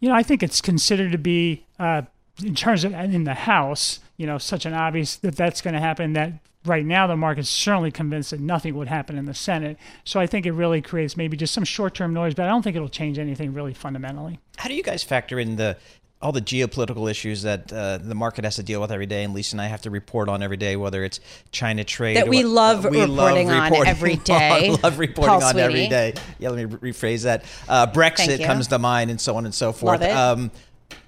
You 0.00 0.08
know, 0.08 0.14
I 0.14 0.22
think 0.22 0.42
it's 0.42 0.60
considered 0.60 1.12
to 1.12 1.18
be, 1.18 1.64
uh, 1.78 2.02
in 2.42 2.54
terms 2.54 2.84
of 2.84 2.92
in 2.94 3.24
the 3.24 3.34
House, 3.34 4.00
you 4.16 4.26
know, 4.26 4.38
such 4.38 4.64
an 4.64 4.74
obvious 4.74 5.16
that 5.16 5.36
that's 5.36 5.60
going 5.60 5.74
to 5.74 5.80
happen 5.80 6.12
that 6.14 6.32
right 6.64 6.84
now 6.84 7.06
the 7.06 7.16
market's 7.16 7.48
certainly 7.48 7.90
convinced 7.90 8.30
that 8.30 8.40
nothing 8.40 8.74
would 8.74 8.88
happen 8.88 9.16
in 9.16 9.24
the 9.24 9.34
Senate. 9.34 9.76
So 10.04 10.20
I 10.20 10.26
think 10.26 10.46
it 10.46 10.52
really 10.52 10.82
creates 10.82 11.16
maybe 11.16 11.36
just 11.36 11.54
some 11.54 11.64
short-term 11.64 12.12
noise, 12.12 12.34
but 12.34 12.44
I 12.44 12.48
don't 12.48 12.62
think 12.62 12.76
it'll 12.76 12.88
change 12.88 13.18
anything 13.18 13.54
really 13.54 13.74
fundamentally. 13.74 14.38
How 14.56 14.68
do 14.68 14.74
you 14.74 14.82
guys 14.82 15.02
factor 15.02 15.38
in 15.38 15.56
the 15.56 15.76
all 16.20 16.32
the 16.32 16.42
geopolitical 16.42 17.08
issues 17.08 17.42
that 17.42 17.72
uh, 17.72 17.98
the 17.98 18.14
market 18.14 18.44
has 18.44 18.56
to 18.56 18.62
deal 18.62 18.80
with 18.80 18.90
every 18.90 19.06
day, 19.06 19.22
and 19.22 19.34
Lisa 19.34 19.54
and 19.54 19.60
I 19.60 19.66
have 19.66 19.82
to 19.82 19.90
report 19.90 20.28
on 20.28 20.42
every 20.42 20.56
day, 20.56 20.74
whether 20.76 21.04
it's 21.04 21.20
China 21.52 21.84
trade 21.84 22.16
that 22.16 22.28
we 22.28 22.42
love 22.42 22.84
uh, 22.84 22.88
we 22.90 23.02
reporting 23.02 23.48
love 23.48 23.72
on 23.72 23.86
every 23.86 24.16
day. 24.24 24.70
On, 24.70 24.80
love 24.82 24.98
reporting 24.98 25.34
Paul 25.34 25.44
on 25.44 25.52
Sweeney. 25.52 25.62
every 25.62 25.88
day. 25.88 26.14
Yeah, 26.38 26.50
let 26.50 26.70
me 26.70 26.76
rephrase 26.76 27.22
that. 27.24 27.44
Uh, 27.68 27.86
Brexit 27.86 28.44
comes 28.44 28.68
to 28.68 28.78
mind, 28.78 29.10
and 29.10 29.20
so 29.20 29.36
on 29.36 29.44
and 29.44 29.54
so 29.54 29.72
forth. 29.72 30.02
Um, 30.02 30.50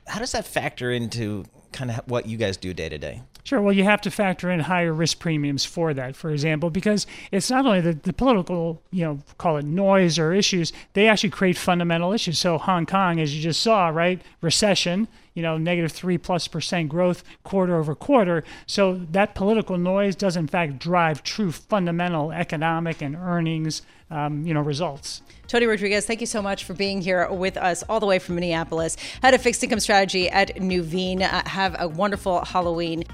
how 0.06 0.20
does 0.20 0.32
that 0.32 0.44
factor 0.44 0.90
into 0.90 1.44
kind 1.72 1.90
of 1.90 2.00
what 2.06 2.26
you 2.26 2.36
guys 2.36 2.56
do 2.56 2.74
day 2.74 2.88
to 2.88 2.98
day? 2.98 3.22
Sure. 3.44 3.60
Well, 3.60 3.72
you 3.72 3.84
have 3.84 4.00
to 4.02 4.10
factor 4.10 4.50
in 4.50 4.60
higher 4.60 4.92
risk 4.92 5.18
premiums 5.18 5.64
for 5.64 5.94
that, 5.94 6.14
for 6.14 6.30
example, 6.30 6.70
because 6.70 7.06
it's 7.32 7.50
not 7.50 7.66
only 7.66 7.80
the, 7.80 7.94
the 7.94 8.12
political, 8.12 8.82
you 8.90 9.04
know, 9.04 9.18
call 9.38 9.56
it 9.56 9.64
noise 9.64 10.18
or 10.18 10.32
issues, 10.32 10.72
they 10.92 11.08
actually 11.08 11.30
create 11.30 11.56
fundamental 11.56 12.12
issues. 12.12 12.38
So, 12.38 12.58
Hong 12.58 12.86
Kong, 12.86 13.18
as 13.18 13.34
you 13.34 13.42
just 13.42 13.62
saw, 13.62 13.88
right, 13.88 14.20
recession, 14.42 15.08
you 15.40 15.46
know, 15.46 15.56
negative 15.56 15.90
three 15.90 16.18
plus 16.18 16.46
percent 16.46 16.90
growth 16.90 17.24
quarter 17.44 17.78
over 17.78 17.94
quarter. 17.94 18.44
So, 18.66 19.00
that 19.12 19.34
political 19.34 19.78
noise 19.78 20.14
does, 20.14 20.36
in 20.36 20.46
fact, 20.46 20.78
drive 20.78 21.22
true 21.22 21.50
fundamental 21.50 22.30
economic 22.30 23.00
and 23.00 23.16
earnings, 23.16 23.80
um, 24.10 24.44
you 24.44 24.52
know, 24.52 24.60
results. 24.60 25.22
Tony 25.46 25.64
Rodriguez, 25.64 26.04
thank 26.04 26.20
you 26.20 26.26
so 26.26 26.42
much 26.42 26.64
for 26.64 26.74
being 26.74 27.00
here 27.00 27.26
with 27.32 27.56
us 27.56 27.82
all 27.88 28.00
the 28.00 28.06
way 28.06 28.18
from 28.18 28.34
Minneapolis. 28.34 28.98
Head 29.22 29.32
of 29.32 29.40
fixed 29.40 29.64
income 29.64 29.80
strategy 29.80 30.28
at 30.28 30.56
Nuveen. 30.56 31.22
Uh, 31.22 31.48
have 31.48 31.74
a 31.78 31.88
wonderful 31.88 32.44
Halloween. 32.44 33.04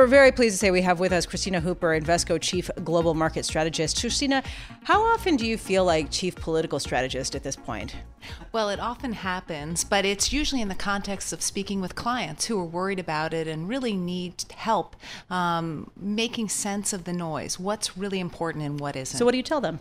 We're 0.00 0.06
very 0.06 0.32
pleased 0.32 0.54
to 0.54 0.58
say 0.58 0.70
we 0.70 0.80
have 0.80 0.98
with 0.98 1.12
us 1.12 1.26
Kristina 1.26 1.60
Hooper, 1.60 1.88
Invesco 1.88 2.40
Chief 2.40 2.70
Global 2.82 3.12
Market 3.12 3.44
Strategist. 3.44 3.98
Kristina, 3.98 4.42
how 4.84 5.02
often 5.02 5.36
do 5.36 5.46
you 5.46 5.58
feel 5.58 5.84
like 5.84 6.10
Chief 6.10 6.34
Political 6.34 6.80
Strategist 6.80 7.34
at 7.34 7.42
this 7.42 7.54
point? 7.54 7.94
Well, 8.52 8.68
it 8.68 8.80
often 8.80 9.12
happens, 9.12 9.84
but 9.84 10.04
it's 10.04 10.32
usually 10.32 10.60
in 10.60 10.68
the 10.68 10.74
context 10.74 11.32
of 11.32 11.42
speaking 11.42 11.80
with 11.80 11.94
clients 11.94 12.46
who 12.46 12.58
are 12.58 12.64
worried 12.64 12.98
about 12.98 13.32
it 13.32 13.46
and 13.46 13.68
really 13.68 13.94
need 13.94 14.44
help 14.54 14.96
um, 15.30 15.90
making 15.96 16.48
sense 16.48 16.92
of 16.92 17.04
the 17.04 17.12
noise. 17.12 17.58
What's 17.58 17.96
really 17.96 18.20
important 18.20 18.64
and 18.64 18.80
what 18.80 18.96
isn't. 18.96 19.18
So, 19.18 19.24
what 19.24 19.32
do 19.32 19.36
you 19.36 19.42
tell 19.42 19.60
them? 19.60 19.80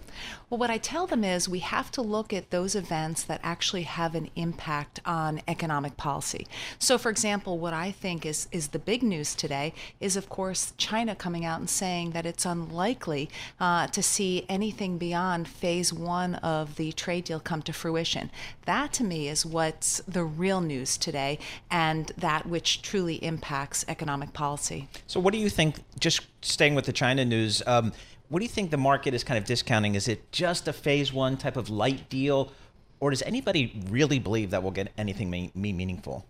Well, 0.49 0.57
what 0.57 0.69
I 0.69 0.77
tell 0.77 1.07
them 1.07 1.23
is 1.23 1.49
we 1.49 1.59
have 1.59 1.91
to 1.91 2.01
look 2.01 2.33
at 2.33 2.51
those 2.51 2.75
events 2.75 3.23
that 3.23 3.39
actually 3.43 3.83
have 3.83 4.15
an 4.15 4.29
impact 4.35 4.99
on 5.05 5.41
economic 5.47 5.97
policy. 5.97 6.47
So, 6.77 6.97
for 6.97 7.09
example, 7.09 7.57
what 7.59 7.73
I 7.73 7.91
think 7.91 8.25
is, 8.25 8.47
is 8.51 8.69
the 8.69 8.79
big 8.79 9.03
news 9.03 9.35
today 9.35 9.73
is, 9.99 10.08
of 10.15 10.29
course, 10.29 10.73
China 10.77 11.15
coming 11.15 11.45
out 11.45 11.59
and 11.59 11.69
saying 11.69 12.11
that 12.11 12.25
it's 12.25 12.45
unlikely 12.45 13.29
uh, 13.59 13.87
to 13.87 14.01
see 14.03 14.45
anything 14.47 14.97
beyond 14.97 15.47
phase 15.47 15.91
one 15.93 16.35
of 16.35 16.75
the 16.75 16.91
trade 16.91 17.25
deal 17.25 17.39
come 17.39 17.61
to 17.63 17.73
fruition. 17.73 18.31
That, 18.65 18.93
to 18.93 19.03
me, 19.03 19.27
is 19.27 19.45
what's 19.45 19.99
the 20.07 20.23
real 20.23 20.61
news 20.61 20.97
today 20.97 21.39
and 21.71 22.11
that 22.17 22.45
which 22.45 22.81
truly 22.81 23.15
impacts 23.23 23.85
economic 23.87 24.33
policy. 24.33 24.87
So, 25.07 25.19
what 25.19 25.33
do 25.33 25.39
you 25.39 25.49
think, 25.49 25.77
just 25.99 26.21
staying 26.41 26.75
with 26.75 26.85
the 26.85 26.93
China 26.93 27.25
news, 27.25 27.61
um, 27.67 27.91
what 28.29 28.39
do 28.39 28.45
you 28.45 28.49
think 28.49 28.69
the 28.69 28.77
market 28.77 29.13
is 29.13 29.23
kind 29.23 29.37
of 29.37 29.45
discounting? 29.45 29.95
Is 29.95 30.07
it 30.07 30.31
just 30.31 30.67
a 30.67 30.73
phase 30.73 31.11
one 31.11 31.35
type 31.35 31.57
of 31.57 31.69
light 31.69 32.09
deal, 32.09 32.51
or 32.99 33.09
does 33.09 33.23
anybody 33.23 33.81
really 33.89 34.19
believe 34.19 34.51
that 34.51 34.61
we'll 34.61 34.71
get 34.71 34.91
anything 34.97 35.29
me- 35.29 35.51
meaningful? 35.55 36.25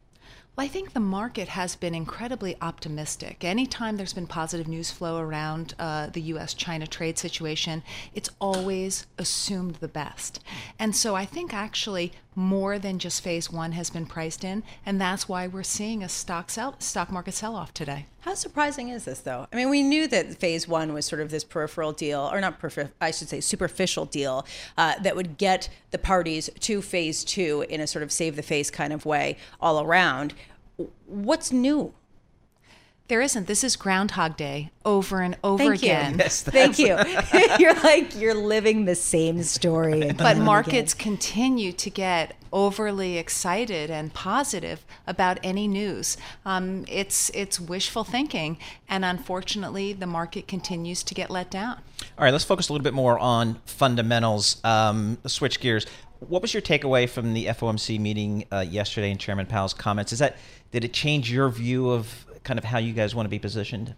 Well, 0.60 0.66
I 0.66 0.72
think 0.72 0.92
the 0.92 1.00
market 1.00 1.48
has 1.48 1.78
been 1.78 1.96
incredibly 1.96 2.58
optimistic. 2.62 3.46
Anytime 3.46 3.96
there's 3.96 4.12
been 4.12 4.28
positive 4.28 4.68
news 4.68 4.92
flow 4.92 5.18
around 5.18 5.74
uh, 5.80 6.08
the 6.08 6.20
US 6.34 6.54
China 6.54 6.86
trade 6.86 7.18
situation, 7.18 7.82
it's 8.14 8.30
always 8.42 9.08
assumed 9.18 9.76
the 9.76 9.88
best. 9.88 10.44
And 10.78 10.94
so 10.94 11.16
I 11.16 11.24
think 11.24 11.54
actually 11.54 12.12
more 12.40 12.80
than 12.80 12.98
just 12.98 13.22
phase 13.22 13.52
one 13.52 13.74
has 13.74 13.90
been 13.90 14.06
priced 14.06 14.44
in, 14.44 14.64
and 14.86 15.00
that's 15.00 15.28
why 15.28 15.46
we're 15.46 15.62
seeing 15.62 16.02
a 16.02 16.10
stock, 16.10 16.50
sell- 16.50 16.80
stock 16.80 17.12
market 17.12 17.34
sell 17.34 17.56
off 17.56 17.74
today. 17.74 18.06
How 18.22 18.34
surprising 18.34 18.90
is 18.90 19.06
this, 19.06 19.20
though? 19.20 19.48
I 19.52 19.56
mean, 19.56 19.70
we 19.70 19.84
knew 19.84 20.08
that 20.08 20.36
phase 20.36 20.68
one 20.68 20.94
was 20.94 21.06
sort 21.06 21.22
of 21.22 21.32
this 21.32 21.44
peripheral 21.44 21.92
deal, 21.92 22.30
or 22.32 22.40
not 22.40 22.58
peripheral, 22.58 22.90
I 23.02 23.12
should 23.12 23.30
say 23.30 23.42
superficial 23.42 24.06
deal, 24.06 24.46
uh, 24.78 24.98
that 25.00 25.16
would 25.16 25.38
get 25.38 25.70
the 25.92 25.98
parties 25.98 26.50
to 26.62 26.82
phase 26.82 27.24
two 27.24 27.66
in 27.70 27.82
a 27.82 27.88
sort 27.88 28.04
of 28.04 28.12
save 28.12 28.36
the 28.36 28.44
face 28.44 28.72
kind 28.72 28.94
of 28.94 29.06
way 29.06 29.38
all 29.60 29.82
around. 29.82 30.34
What's 31.08 31.52
new? 31.52 31.94
There 33.10 33.22
isn't. 33.22 33.48
This 33.48 33.64
is 33.64 33.76
Groundhog 33.76 34.38
Day 34.38 34.70
over 34.86 35.22
and 35.22 35.36
over 35.44 35.64
Thank 35.64 35.82
again. 35.82 36.12
You. 36.12 36.18
Yes, 36.20 36.44
Thank 36.44 36.78
you. 36.78 36.96
you're 37.60 37.74
like 37.82 38.16
you're 38.16 38.36
living 38.36 38.86
the 38.86 38.94
same 38.94 39.42
story. 39.42 40.12
but 40.18 40.38
markets 40.38 40.94
again. 40.94 41.04
continue 41.06 41.72
to 41.72 41.90
get 41.90 42.36
overly 42.54 43.18
excited 43.18 43.90
and 43.90 44.14
positive 44.14 44.86
about 45.08 45.40
any 45.42 45.68
news. 45.68 46.18
Um, 46.46 46.86
it's 46.88 47.32
it's 47.34 47.60
wishful 47.60 48.04
thinking, 48.04 48.60
and 48.88 49.04
unfortunately, 49.04 49.92
the 49.92 50.06
market 50.06 50.48
continues 50.48 51.02
to 51.02 51.16
get 51.16 51.32
let 51.32 51.50
down. 51.50 51.82
All 52.16 52.26
right, 52.26 52.32
let's 52.32 52.46
focus 52.46 52.70
a 52.70 52.74
little 52.74 52.84
bit 52.84 52.94
more 52.94 53.18
on 53.18 53.60
fundamentals. 53.66 54.64
Um, 54.64 55.18
switch 55.26 55.60
gears. 55.60 55.88
What 56.20 56.44
was 56.44 56.54
your 56.54 56.62
takeaway 56.62 57.10
from 57.10 57.34
the 57.34 57.46
FOMC 57.48 58.00
meeting 58.00 58.46
uh, 58.52 58.60
yesterday 58.60 59.10
and 59.10 59.20
Chairman 59.20 59.48
Powell's 59.48 59.74
comments? 59.74 60.14
Is 60.14 60.20
that 60.20 60.38
did 60.70 60.86
it 60.86 60.94
change 60.94 61.32
your 61.32 61.50
view 61.50 61.90
of 61.90 62.28
kind 62.44 62.58
of 62.58 62.66
how 62.66 62.78
you 62.78 62.94
guys 62.94 63.16
want 63.16 63.26
to 63.26 63.30
be 63.30 63.40
positioned? 63.40 63.96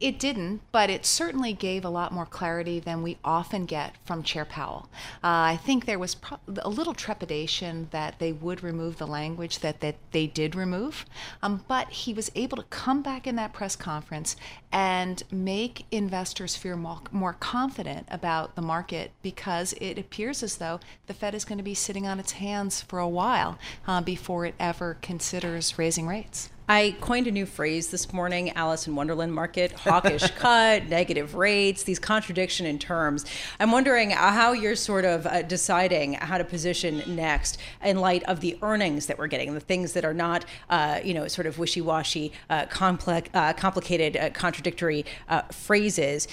It 0.00 0.20
didn't, 0.20 0.60
but 0.70 0.90
it 0.90 1.04
certainly 1.04 1.52
gave 1.52 1.84
a 1.84 1.90
lot 1.90 2.12
more 2.12 2.24
clarity 2.24 2.78
than 2.78 3.02
we 3.02 3.18
often 3.24 3.66
get 3.66 3.96
from 4.04 4.22
Chair 4.22 4.44
Powell. 4.44 4.88
Uh, 5.24 5.50
I 5.50 5.56
think 5.60 5.86
there 5.86 5.98
was 5.98 6.14
pro- 6.14 6.38
a 6.58 6.68
little 6.68 6.94
trepidation 6.94 7.88
that 7.90 8.20
they 8.20 8.30
would 8.30 8.62
remove 8.62 8.98
the 8.98 9.08
language 9.08 9.58
that, 9.58 9.80
that 9.80 9.96
they 10.12 10.28
did 10.28 10.54
remove, 10.54 11.04
um, 11.42 11.64
but 11.66 11.88
he 11.88 12.14
was 12.14 12.30
able 12.36 12.56
to 12.58 12.62
come 12.70 13.02
back 13.02 13.26
in 13.26 13.34
that 13.36 13.52
press 13.52 13.74
conference 13.74 14.36
and 14.72 15.22
make 15.30 15.84
investors 15.90 16.56
feel 16.56 16.76
more, 16.76 17.00
more 17.10 17.32
confident 17.32 18.06
about 18.10 18.54
the 18.54 18.62
market 18.62 19.12
because 19.22 19.72
it 19.74 19.98
appears 19.98 20.42
as 20.42 20.56
though 20.56 20.80
the 21.06 21.14
Fed 21.14 21.34
is 21.34 21.44
going 21.44 21.58
to 21.58 21.64
be 21.64 21.74
sitting 21.74 22.06
on 22.06 22.20
its 22.20 22.32
hands 22.32 22.82
for 22.82 22.98
a 22.98 23.08
while 23.08 23.58
uh, 23.86 24.00
before 24.00 24.44
it 24.46 24.54
ever 24.58 24.98
considers 25.00 25.78
raising 25.78 26.06
rates. 26.06 26.50
I 26.70 26.96
coined 27.00 27.26
a 27.26 27.30
new 27.30 27.46
phrase 27.46 27.90
this 27.90 28.12
morning, 28.12 28.50
Alice 28.50 28.86
in 28.86 28.94
Wonderland 28.94 29.32
market, 29.32 29.72
hawkish 29.72 30.30
cut, 30.36 30.86
negative 30.86 31.34
rates, 31.34 31.82
these 31.84 31.98
contradiction 31.98 32.66
in 32.66 32.78
terms. 32.78 33.24
I'm 33.58 33.72
wondering 33.72 34.10
how 34.10 34.52
you're 34.52 34.76
sort 34.76 35.06
of 35.06 35.26
uh, 35.26 35.40
deciding 35.40 36.12
how 36.12 36.36
to 36.36 36.44
position 36.44 37.02
next 37.06 37.56
in 37.82 38.00
light 38.00 38.22
of 38.24 38.40
the 38.40 38.58
earnings 38.60 39.06
that 39.06 39.16
we're 39.16 39.28
getting, 39.28 39.54
the 39.54 39.60
things 39.60 39.94
that 39.94 40.04
are 40.04 40.12
not, 40.12 40.44
uh, 40.68 41.00
you 41.02 41.14
know, 41.14 41.26
sort 41.26 41.46
of 41.46 41.58
wishy-washy, 41.58 42.32
uh, 42.50 42.66
complex, 42.66 43.30
uh, 43.32 43.54
complicated, 43.54 44.18
uh, 44.18 44.28
contradictory 44.58 45.04
uh, 45.28 45.42
phrases. 45.52 46.26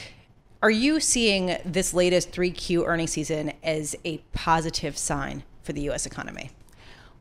Are 0.64 0.72
you 0.72 1.00
seeing 1.00 1.58
this 1.64 1.94
latest 1.94 2.32
3Q 2.32 2.88
earnings 2.88 3.12
season 3.12 3.54
as 3.64 3.96
a 4.04 4.18
positive 4.34 4.98
sign 4.98 5.44
for 5.62 5.74
the 5.74 5.82
U.S. 5.82 6.08
economy? 6.08 6.50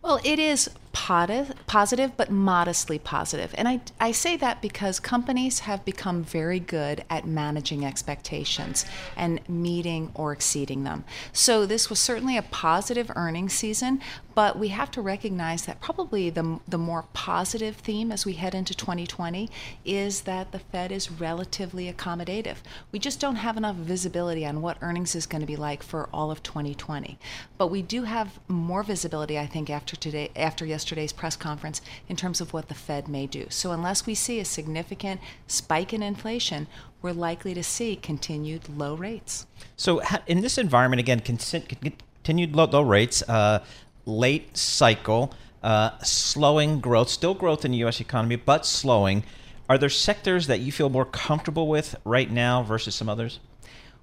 Well, 0.01 0.19
it 0.25 0.39
is 0.39 0.71
positive, 0.95 2.17
but 2.17 2.31
modestly 2.31 2.99
positive. 2.99 3.55
And 3.59 3.69
I, 3.69 3.81
I 4.01 4.13
say 4.13 4.37
that 4.39 4.63
because 4.63 5.01
companies 5.01 5.61
have 5.61 5.85
become 5.85 6.23
very 6.23 6.61
good 6.61 7.05
at 7.11 7.27
managing 7.27 7.85
expectations 7.85 8.87
and 9.17 9.47
meeting 9.49 10.13
or 10.15 10.33
exceeding 10.33 10.85
them. 10.85 11.05
So 11.33 11.67
this 11.67 11.91
was 11.91 11.99
certainly 11.99 12.37
a 12.39 12.43
positive 12.43 13.11
earnings 13.17 13.53
season, 13.53 14.01
but 14.35 14.59
we 14.59 14.69
have 14.69 14.91
to 14.93 15.01
recognize 15.01 15.67
that 15.67 15.81
probably 15.81 16.31
the, 16.31 16.61
the 16.67 16.79
more 16.79 17.05
positive 17.13 17.77
theme 17.77 18.11
as 18.11 18.25
we 18.25 18.35
head 18.35 18.55
into 18.55 18.75
2020 18.75 19.51
is 19.85 20.23
that 20.23 20.53
the 20.53 20.59
Fed 20.59 20.91
is 20.91 21.11
relatively 21.11 21.93
accommodative. 21.93 22.57
We 22.93 22.99
just 22.99 23.21
don't 23.21 23.37
have 23.37 23.57
enough 23.57 23.77
visibility 23.77 24.45
on 24.47 24.63
what 24.63 24.79
earnings 24.81 25.15
is 25.15 25.27
going 25.27 25.41
to 25.41 25.47
be 25.47 25.57
like 25.57 25.83
for 25.83 26.09
all 26.13 26.31
of 26.31 26.43
2020. 26.43 27.19
But 27.59 27.69
we 27.69 27.83
do 27.83 28.05
have 28.05 28.39
more 28.49 28.83
visibility, 28.83 29.39
I 29.39 29.47
think, 29.47 29.71
after 29.71 29.97
today, 29.97 30.31
after 30.35 30.65
yesterday's 30.85 31.15
press 31.15 31.35
conference, 31.35 31.81
in 32.09 32.17
terms 32.17 32.43
of 32.43 32.53
what 32.53 32.69
the 32.69 32.75
Fed 32.75 33.09
may 33.09 33.27
do. 33.27 33.47
So 33.49 33.73
unless 33.73 34.05
we 34.05 34.15
see 34.15 34.39
a 34.39 34.45
significant 34.45 35.21
spike 35.47 35.95
in 35.95 36.03
inflation, 36.03 36.67
we're 37.01 37.13
likely 37.13 37.55
to 37.55 37.63
see 37.63 37.97
continued 37.97 38.69
low 38.69 38.95
rates. 38.95 39.47
So 39.77 40.03
in 40.27 40.43
this 40.43 40.59
environment, 40.59 41.01
again, 41.01 41.21
continued 41.21 42.55
low, 42.55 42.67
low 42.67 42.83
rates. 42.83 43.23
Uh, 43.23 43.65
late 44.07 44.57
cycle, 44.57 45.33
uh, 45.63 45.97
slowing 46.01 46.81
growth, 46.81 47.09
still 47.09 47.35
growth 47.35 47.65
in 47.65 47.71
the 47.71 47.79
U.S. 47.79 48.01
economy, 48.01 48.37
but 48.37 48.67
slowing. 48.67 49.25
Are 49.69 49.79
there 49.79 49.89
sectors 49.89 50.47
that 50.47 50.61
you 50.61 50.71
feel 50.71 50.91
more 50.91 51.07
comfortable 51.07 51.69
with 51.69 51.97
right 52.05 52.31
now 52.31 52.63
versus 52.63 52.95
some 52.95 53.09
others? 53.09 53.41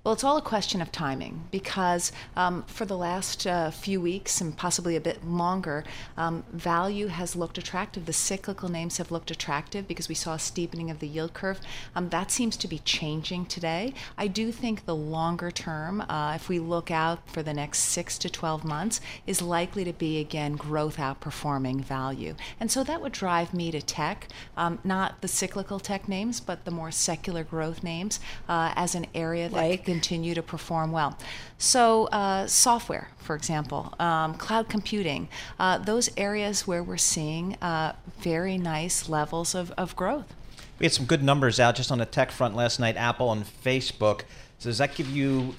Well, 0.04 0.16
it's 0.16 0.24
all 0.24 0.38
a 0.38 0.42
question 0.42 0.82
of 0.82 0.92
timing 0.92 1.44
because 1.52 2.12
um, 2.36 2.64
for 2.64 2.86
the 2.86 2.98
last 2.98 3.46
uh, 3.46 3.70
few 3.70 4.02
weeks 4.02 4.42
and 4.42 4.58
possibly 4.58 4.96
a 4.96 5.00
bit 5.00 5.24
longer, 5.24 5.84
um, 6.18 6.44
value 6.52 7.06
has 7.06 7.36
looked 7.36 7.60
attractive. 7.60 8.08
The 8.08 8.14
cyclical 8.14 8.68
names 8.68 8.98
have 8.98 9.12
looked 9.12 9.30
attractive 9.30 9.88
because 9.88 10.10
we 10.10 10.16
saw 10.16 10.34
a 10.34 10.40
steepening 10.40 10.90
of 10.90 11.02
the 11.02 11.08
yield 11.08 11.36
curve. 11.36 11.60
Um, 11.96 12.10
that 12.10 12.32
seems 12.32 12.58
to 12.58 12.68
be 12.68 12.80
changing 12.80 13.46
today. 13.46 13.94
I 14.18 14.26
do 14.26 14.52
think 14.52 14.86
the 14.86 14.96
longer 14.96 15.52
term, 15.52 16.02
uh, 16.02 16.34
if 16.34 16.50
we 16.50 16.58
look 16.58 16.90
out 16.90 17.30
for 17.30 17.44
the 17.44 17.54
next 17.54 17.82
six 17.82 18.18
to 18.20 18.30
12 18.30 18.66
months, 18.66 19.02
is 19.28 19.40
likely 19.40 19.84
to 19.84 19.94
be 19.94 20.20
again 20.20 20.54
growth 20.54 20.98
outperforming 20.98 21.82
value. 21.82 22.34
And 22.60 22.72
so 22.72 22.84
that 22.86 23.02
would 23.02 23.12
drive 23.12 23.54
me 23.54 23.70
to 23.70 23.84
tech, 23.84 24.30
um, 24.58 24.80
not 24.84 25.22
the 25.22 25.28
cyclical 25.28 25.80
tech 25.80 26.10
names, 26.10 26.40
but 26.40 26.66
the 26.66 26.72
more 26.72 26.90
secular 26.90 27.44
growth 27.44 27.84
names 27.84 28.20
uh, 28.50 28.74
as 28.76 28.96
an 28.96 29.06
area 29.14 29.48
that. 29.48 29.56
Like? 29.56 29.91
Continue 29.92 30.34
to 30.34 30.42
perform 30.42 30.92
well. 30.92 31.18
So, 31.58 32.06
uh, 32.08 32.48
software, 32.48 33.10
for 33.18 33.36
example, 33.36 33.94
um, 34.00 34.36
cloud 34.36 34.70
computing, 34.70 35.28
uh, 35.60 35.78
those 35.78 36.10
areas 36.18 36.66
where 36.68 36.84
we're 36.84 36.98
seeing 37.16 37.56
uh, 37.62 37.94
very 38.20 38.58
nice 38.58 39.10
levels 39.10 39.54
of, 39.54 39.72
of 39.72 39.96
growth. 39.96 40.34
We 40.80 40.86
had 40.86 40.94
some 40.94 41.06
good 41.06 41.24
numbers 41.24 41.60
out 41.60 41.76
just 41.76 41.92
on 41.92 41.98
the 41.98 42.06
tech 42.06 42.32
front 42.32 42.56
last 42.56 42.80
night 42.80 42.96
Apple 42.96 43.32
and 43.32 43.46
Facebook. 43.46 44.22
So, 44.60 44.70
does 44.70 44.78
that 44.78 44.96
give 44.96 45.10
you 45.10 45.56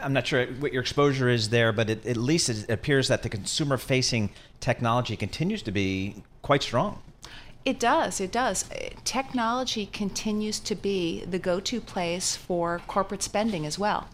I'm 0.00 0.12
not 0.12 0.26
sure 0.26 0.46
what 0.46 0.72
your 0.72 0.82
exposure 0.82 1.28
is 1.28 1.50
there, 1.50 1.72
but 1.72 1.88
it, 1.88 2.06
at 2.06 2.16
least 2.16 2.48
it 2.48 2.68
appears 2.68 3.08
that 3.08 3.22
the 3.22 3.28
consumer 3.28 3.76
facing 3.76 4.30
technology 4.60 5.16
continues 5.16 5.62
to 5.62 5.70
be 5.70 6.16
quite 6.42 6.62
strong. 6.62 7.00
It 7.64 7.78
does. 7.78 8.20
It 8.20 8.32
does. 8.32 8.64
Technology 9.04 9.86
continues 9.86 10.60
to 10.60 10.74
be 10.74 11.24
the 11.24 11.38
go 11.38 11.60
to 11.60 11.80
place 11.80 12.36
for 12.36 12.80
corporate 12.86 13.22
spending 13.22 13.66
as 13.66 13.78
well. 13.78 14.08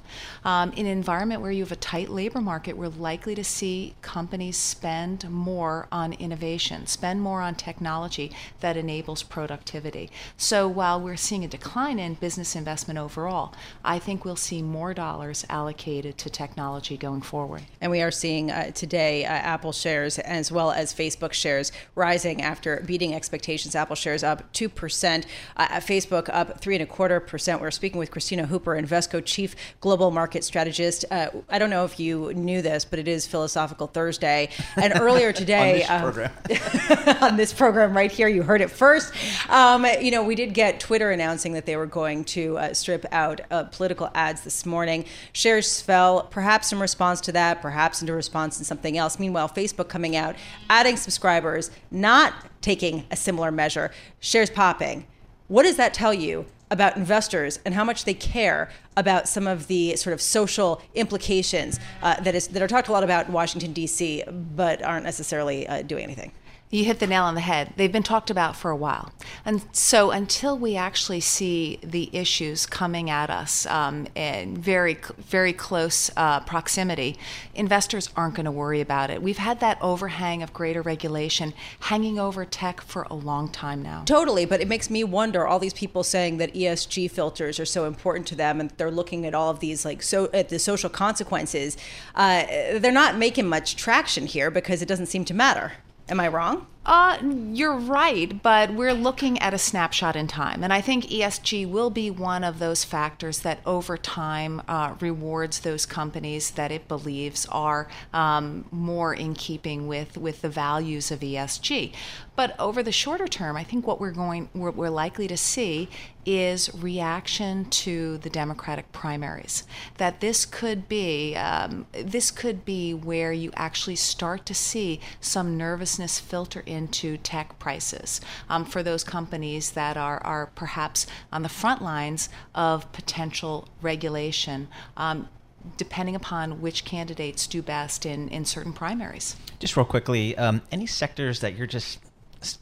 Um, 0.45 0.73
in 0.73 0.87
an 0.87 0.93
environment 0.93 1.43
where 1.43 1.51
you 1.51 1.63
have 1.63 1.73
a 1.73 1.77
tight 1.77 2.09
labor 2.09 2.41
market, 2.41 2.77
we're 2.77 2.89
likely 2.89 3.35
to 3.35 3.45
see 3.45 3.95
companies 4.03 4.57
spend 4.57 5.29
more 5.31 5.87
on 5.93 6.15
innovation, 6.15 6.87
spend 6.87 7.21
more 7.21 7.41
on 7.43 7.55
technology 7.55 8.33
that 8.61 8.77
enables 8.77 9.23
productivity. 9.23 10.11
So 10.37 10.67
while 10.67 11.01
we're 11.01 11.17
seeing 11.17 11.45
a 11.45 11.49
decline 11.49 11.99
in 11.99 12.15
business 12.15 12.57
investment 12.57 12.99
overall, 12.99 13.55
I 13.85 13.99
think 13.99 14.25
we'll 14.25 14.37
see 14.37 14.63
more 14.63 14.95
dollars 14.95 15.45
allocated 15.49 16.17
to 16.19 16.31
technology 16.31 16.97
going 16.97 17.23
forward. 17.23 17.63
And 17.81 17.91
we 17.91 18.01
are 18.01 18.11
seeing 18.11 18.51
uh, 18.51 18.71
today 18.71 19.25
uh, 19.25 19.29
Apple 19.29 19.73
shares 19.73 20.19
as 20.19 20.51
well 20.51 20.71
as 20.71 20.95
Facebook 20.95 21.33
shares 21.33 21.73
rising 21.95 22.41
after 22.43 22.83
beating 22.87 23.15
expectations. 23.15 23.75
Apple 23.75 23.97
shares 23.97 24.23
up 24.23 24.51
2%, 24.53 24.78
uh, 24.87 25.67
Facebook 25.81 26.29
up 26.33 26.61
three 26.61 26.75
and 26.75 26.83
a 26.83 26.87
quarter 26.87 27.21
percent. 27.21 27.61
We're 27.61 27.71
speaking 27.71 27.99
with 27.99 28.11
Kristina 28.11 28.47
Hooper, 28.47 28.81
Invesco 28.81 29.25
Chief 29.25 29.55
Global 29.81 30.11
Market 30.11 30.45
Strategist. 30.45 31.05
Uh, 31.11 31.29
I 31.49 31.59
don't 31.59 31.71
know 31.71 31.85
if 31.85 31.99
you 31.99 32.33
knew 32.35 32.63
this, 32.63 32.85
but 32.85 32.99
it 32.99 33.09
is 33.09 33.27
Philosophical 33.27 33.87
Thursday. 33.87 34.49
And 34.77 34.93
earlier 34.99 35.33
today, 35.43 35.85
on, 35.85 36.15
this 36.47 36.91
um, 36.91 37.17
on 37.23 37.37
this 37.37 37.53
program 37.53 37.97
right 37.97 38.11
here, 38.11 38.29
you 38.29 38.43
heard 38.43 38.61
it 38.61 38.71
first. 38.71 39.13
Um, 39.49 39.87
you 40.01 40.11
know, 40.11 40.23
we 40.23 40.35
did 40.35 40.55
get 40.55 40.81
Twitter 40.81 41.11
announcing 41.11 41.53
that 41.55 41.67
they 41.67 41.77
were 41.77 41.87
going 41.87 42.25
to 42.25 42.59
uh, 42.59 42.75
strip 42.75 43.05
out 43.13 43.41
uh, 43.51 43.65
political 43.65 44.11
ads 44.15 44.43
this 44.43 44.65
morning. 44.65 45.05
Shares 45.33 45.81
fell, 45.81 46.23
perhaps 46.25 46.73
in 46.73 46.79
response 46.79 47.21
to 47.23 47.33
that, 47.33 47.61
perhaps 47.61 48.03
in 48.03 48.11
response 48.11 48.59
to 48.59 48.65
something 48.65 48.97
else. 48.97 49.19
Meanwhile, 49.19 49.49
Facebook 49.51 49.89
coming 49.89 50.17
out, 50.17 50.37
adding 50.71 50.97
subscribers, 50.97 51.71
not 51.91 52.35
taking 52.61 53.05
a 53.11 53.17
similar 53.17 53.51
measure, 53.51 53.91
shares 54.21 54.51
popping. 54.51 55.07
What 55.49 55.63
does 55.63 55.77
that 55.77 55.95
tell 55.95 56.13
you 56.13 56.47
about 56.71 56.97
investors 56.97 57.59
and 57.65 57.75
how 57.75 57.85
much 57.85 58.05
they 58.05 58.15
care 58.15 58.71
about 58.97 59.29
some 59.29 59.47
of 59.47 59.69
the 59.69 59.97
sort 59.97 60.13
of 60.13 60.21
social 60.21 60.83
implications 60.95 61.81
uh, 62.03 62.21
that 62.21 62.35
is 62.35 62.49
that 62.49 62.63
are 62.63 62.69
talked 62.69 62.89
a 62.89 62.93
lot 62.93 63.05
about 63.05 63.27
in 63.27 63.33
Washington 63.33 63.73
D.C., 63.73 64.25
but 64.55 64.83
aren't 64.83 65.05
necessarily 65.05 65.67
uh, 65.67 65.83
doing 65.83 66.05
anything? 66.05 66.33
You 66.71 66.85
hit 66.85 66.99
the 66.99 67.07
nail 67.07 67.25
on 67.25 67.35
the 67.35 67.41
head. 67.41 67.73
They've 67.77 67.91
been 67.91 68.03
talked 68.03 68.29
about 68.29 68.55
for 68.55 68.71
a 68.71 68.77
while. 68.77 69.11
And 69.43 69.65
so 69.73 70.11
until 70.11 70.59
we 70.59 70.77
actually 70.77 71.21
see 71.21 71.79
the 71.83 72.11
issues 72.13 72.67
coming 72.67 73.09
at 73.09 73.31
us 73.31 73.65
um, 73.67 74.07
in 74.15 74.55
very, 74.59 74.99
very 75.17 75.55
close 75.55 76.11
uh, 76.15 76.41
proximity, 76.41 77.17
investors 77.55 78.11
aren't 78.17 78.35
going 78.35 78.45
to 78.45 78.51
worry 78.51 78.83
about 78.83 79.09
it. 79.09 79.23
We've 79.23 79.39
had 79.39 79.61
that 79.61 79.79
overhang 79.81 80.43
of 80.43 80.53
greater 80.53 80.83
regulation 80.83 81.55
hanging 81.81 82.19
over 82.19 82.45
tech 82.45 82.83
for 82.83 83.05
a 83.05 83.15
long 83.15 83.49
time 83.49 83.81
now. 83.81 84.03
Totally, 84.05 84.45
but 84.45 84.61
it 84.61 84.69
makes 84.69 84.91
me 84.91 85.03
wonder 85.05 85.47
all 85.47 85.59
these 85.59 85.73
people 85.73 86.05
saying 86.05 86.37
that 86.37 86.53
ESG 86.53 87.11
filters 87.11 87.59
are 87.59 87.65
so 87.65 87.87
important 87.87 88.27
to 88.27 88.35
them 88.35 88.61
and 88.61 88.71
they're 88.77 88.91
looking 88.91 89.25
at 89.25 89.35
all 89.35 89.49
of 89.49 89.61
these 89.61 89.87
like 89.87 90.03
so 90.03 90.29
at 90.35 90.51
the 90.51 90.59
social 90.59 90.91
consequences. 90.91 91.79
Uh, 92.15 92.45
they're 92.79 92.93
not 92.93 93.17
making 93.17 93.49
much 93.49 93.75
traction 93.77 94.27
here 94.27 94.51
because 94.51 94.83
it 94.83 94.87
doesn't 94.87 95.07
seem 95.07 95.25
to 95.25 95.33
matter. 95.33 95.73
Am 96.09 96.21
I 96.21 96.29
wrong? 96.29 96.67
Uh, 96.87 97.19
you're 97.53 97.77
right, 97.77 98.43
but 98.43 98.73
we're 98.73 98.95
looking 98.95 99.39
at 99.41 99.53
a 99.53 99.59
snapshot 99.59 100.17
in 100.17 100.27
time. 100.27 100.65
And 100.65 100.73
I 100.73 100.81
think 100.81 101.05
ESG 101.05 101.69
will 101.69 101.91
be 101.91 102.11
one 102.11 102.43
of 102.43 102.61
those 102.61 102.83
factors 102.83 103.41
that 103.41 103.59
over 103.67 103.99
time 103.99 104.63
uh, 104.67 104.95
rewards 104.99 105.61
those 105.61 105.85
companies 105.85 106.53
that 106.53 106.73
it 106.73 106.89
believes 106.89 107.45
are 107.51 107.89
um, 108.15 108.65
more 108.71 109.13
in 109.13 109.35
keeping 109.35 109.87
with, 109.87 110.17
with 110.17 110.41
the 110.41 110.49
values 110.49 111.11
of 111.11 111.21
ESG. 111.21 111.93
But 112.35 112.59
over 112.59 112.83
the 112.83 112.93
shorter 112.93 113.29
term, 113.29 113.55
I 113.55 113.65
think 113.65 113.87
what 113.87 114.01
we're 114.01 114.11
going, 114.11 114.49
we're, 114.55 114.71
we're 114.71 114.89
likely 114.89 115.29
to 115.29 115.37
see 115.37 115.91
is 116.29 116.71
reaction 116.75 117.65
to 117.71 118.19
the 118.19 118.29
Democratic 118.29 118.93
primaries. 118.93 119.65
That 119.97 120.21
this 120.21 120.45
could 120.45 120.87
be, 120.87 121.35
um, 121.37 121.87
this 121.93 122.31
could 122.31 122.67
be 122.67 122.93
where 122.93 123.33
you 123.33 123.51
actually 123.57 123.97
start 123.97 124.45
to 124.45 124.55
see 124.55 125.01
some 125.23 125.57
nervousness 125.57 126.21
filter 126.21 126.61
into 126.67 127.17
tech 127.17 127.59
prices 127.59 128.21
um, 128.51 128.67
for 128.67 128.83
those 128.83 129.05
companies 129.05 129.71
that 129.71 129.97
are, 129.97 130.23
are 130.23 130.51
perhaps 130.55 131.07
on 131.33 131.43
the 131.43 131.49
front 131.49 131.81
lines 131.81 132.29
of 132.55 132.93
potential 132.93 133.67
regulation. 133.81 134.69
Um, 134.99 135.31
depending 135.77 136.15
upon 136.15 136.61
which 136.61 136.85
candidates 136.85 137.47
do 137.47 137.61
best 137.61 138.07
in, 138.07 138.29
in 138.29 138.45
certain 138.45 138.73
primaries. 138.73 139.35
Just 139.59 139.77
real 139.77 139.85
quickly, 139.85 140.37
um, 140.39 140.63
any 140.71 140.87
sectors 140.87 141.41
that 141.41 141.57
you're 141.57 141.67
just, 141.67 141.99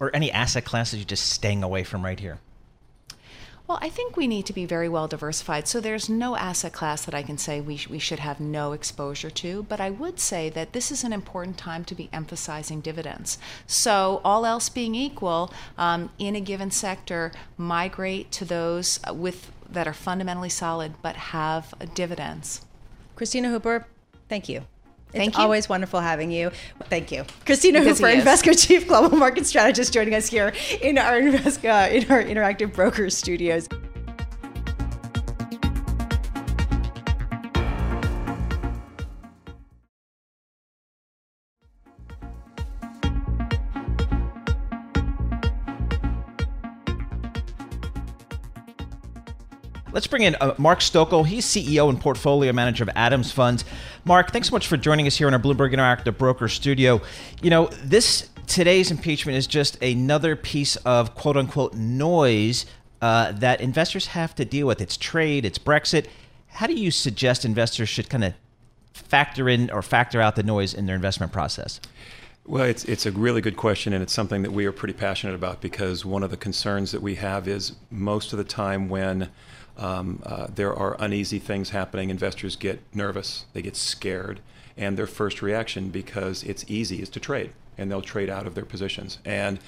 or 0.00 0.14
any 0.14 0.32
asset 0.32 0.64
classes 0.64 0.98
you're 1.00 1.06
just 1.06 1.28
staying 1.30 1.62
away 1.62 1.84
from 1.84 2.04
right 2.04 2.18
here? 2.18 2.40
Well, 3.68 3.78
I 3.82 3.88
think 3.88 4.16
we 4.16 4.28
need 4.28 4.46
to 4.46 4.52
be 4.52 4.64
very 4.64 4.88
well 4.88 5.08
diversified. 5.08 5.66
So 5.66 5.80
there's 5.80 6.08
no 6.08 6.36
asset 6.36 6.72
class 6.72 7.04
that 7.04 7.16
I 7.16 7.24
can 7.24 7.36
say 7.36 7.60
we, 7.60 7.76
sh- 7.76 7.88
we 7.88 7.98
should 7.98 8.20
have 8.20 8.38
no 8.38 8.72
exposure 8.72 9.30
to. 9.30 9.64
But 9.64 9.80
I 9.80 9.90
would 9.90 10.20
say 10.20 10.48
that 10.50 10.72
this 10.72 10.92
is 10.92 11.02
an 11.02 11.12
important 11.12 11.58
time 11.58 11.84
to 11.86 11.94
be 11.94 12.08
emphasizing 12.12 12.80
dividends. 12.80 13.38
So, 13.66 14.20
all 14.24 14.46
else 14.46 14.68
being 14.68 14.94
equal, 14.94 15.52
um, 15.76 16.10
in 16.16 16.36
a 16.36 16.40
given 16.40 16.70
sector, 16.70 17.32
migrate 17.56 18.30
to 18.32 18.44
those 18.44 19.00
with 19.12 19.50
that 19.68 19.88
are 19.88 19.92
fundamentally 19.92 20.48
solid 20.48 20.94
but 21.02 21.16
have 21.16 21.74
dividends. 21.92 22.64
Kristina 23.16 23.50
Hooper, 23.50 23.86
thank 24.28 24.48
you. 24.48 24.62
Thank 25.16 25.28
it's 25.30 25.38
you. 25.38 25.44
always 25.44 25.68
wonderful 25.68 26.00
having 26.00 26.30
you. 26.30 26.50
Thank 26.84 27.10
you, 27.12 27.24
Kristina 27.44 27.80
Because 27.80 27.98
Hooper. 27.98 28.12
Invesco 28.12 28.66
Chief 28.66 28.86
Global 28.86 29.16
Market 29.16 29.46
Strategist, 29.46 29.92
joining 29.92 30.14
us 30.14 30.28
here 30.28 30.52
in 30.82 30.98
our 30.98 31.20
Invesco 31.20 31.66
uh, 31.66 31.90
in 31.90 32.10
our 32.10 32.22
interactive 32.22 32.72
brokers 32.72 33.16
studios. 33.16 33.68
Let's 49.96 50.06
bring 50.06 50.24
in 50.24 50.36
uh, 50.42 50.54
Mark 50.58 50.80
Stoeckle. 50.80 51.26
He's 51.26 51.46
CEO 51.46 51.88
and 51.88 51.98
portfolio 51.98 52.52
manager 52.52 52.84
of 52.84 52.90
Adams 52.94 53.32
Funds. 53.32 53.64
Mark, 54.04 54.30
thanks 54.30 54.48
so 54.48 54.52
much 54.54 54.66
for 54.66 54.76
joining 54.76 55.06
us 55.06 55.16
here 55.16 55.26
in 55.26 55.32
our 55.32 55.40
Bloomberg 55.40 55.72
Interactive 55.72 56.18
Broker 56.18 56.48
Studio. 56.48 57.00
You 57.40 57.48
know, 57.48 57.68
this 57.82 58.28
today's 58.46 58.90
impeachment 58.90 59.38
is 59.38 59.46
just 59.46 59.82
another 59.82 60.36
piece 60.36 60.76
of 60.76 61.14
quote 61.14 61.38
unquote 61.38 61.72
noise 61.72 62.66
uh, 63.00 63.32
that 63.32 63.62
investors 63.62 64.08
have 64.08 64.34
to 64.34 64.44
deal 64.44 64.66
with. 64.66 64.82
It's 64.82 64.98
trade, 64.98 65.46
it's 65.46 65.58
Brexit. 65.58 66.08
How 66.48 66.66
do 66.66 66.74
you 66.74 66.90
suggest 66.90 67.46
investors 67.46 67.88
should 67.88 68.10
kind 68.10 68.24
of 68.24 68.34
factor 68.92 69.48
in 69.48 69.70
or 69.70 69.80
factor 69.80 70.20
out 70.20 70.36
the 70.36 70.42
noise 70.42 70.74
in 70.74 70.84
their 70.84 70.96
investment 70.96 71.32
process? 71.32 71.80
Well, 72.44 72.64
it's, 72.64 72.84
it's 72.84 73.06
a 73.06 73.12
really 73.12 73.40
good 73.40 73.56
question, 73.56 73.94
and 73.94 74.02
it's 74.02 74.12
something 74.12 74.42
that 74.42 74.52
we 74.52 74.66
are 74.66 74.72
pretty 74.72 74.94
passionate 74.94 75.34
about 75.34 75.62
because 75.62 76.04
one 76.04 76.22
of 76.22 76.30
the 76.30 76.36
concerns 76.36 76.92
that 76.92 77.00
we 77.00 77.14
have 77.14 77.48
is 77.48 77.72
most 77.90 78.34
of 78.34 78.38
the 78.38 78.44
time 78.44 78.90
when 78.90 79.30
um, 79.78 80.22
uh, 80.24 80.46
there 80.54 80.74
are 80.74 80.96
uneasy 80.98 81.38
things 81.38 81.70
happening, 81.70 82.10
investors 82.10 82.56
get 82.56 82.80
nervous, 82.94 83.44
they 83.52 83.62
get 83.62 83.76
scared, 83.76 84.40
and 84.76 84.96
their 84.96 85.06
first 85.06 85.42
reaction, 85.42 85.90
because 85.90 86.42
it's 86.42 86.64
easy, 86.68 87.02
is 87.02 87.08
to 87.10 87.20
trade, 87.20 87.52
and 87.76 87.90
they'll 87.90 88.02
trade 88.02 88.30
out 88.30 88.46
of 88.46 88.54
their 88.54 88.64
positions. 88.64 89.18
And 89.24 89.58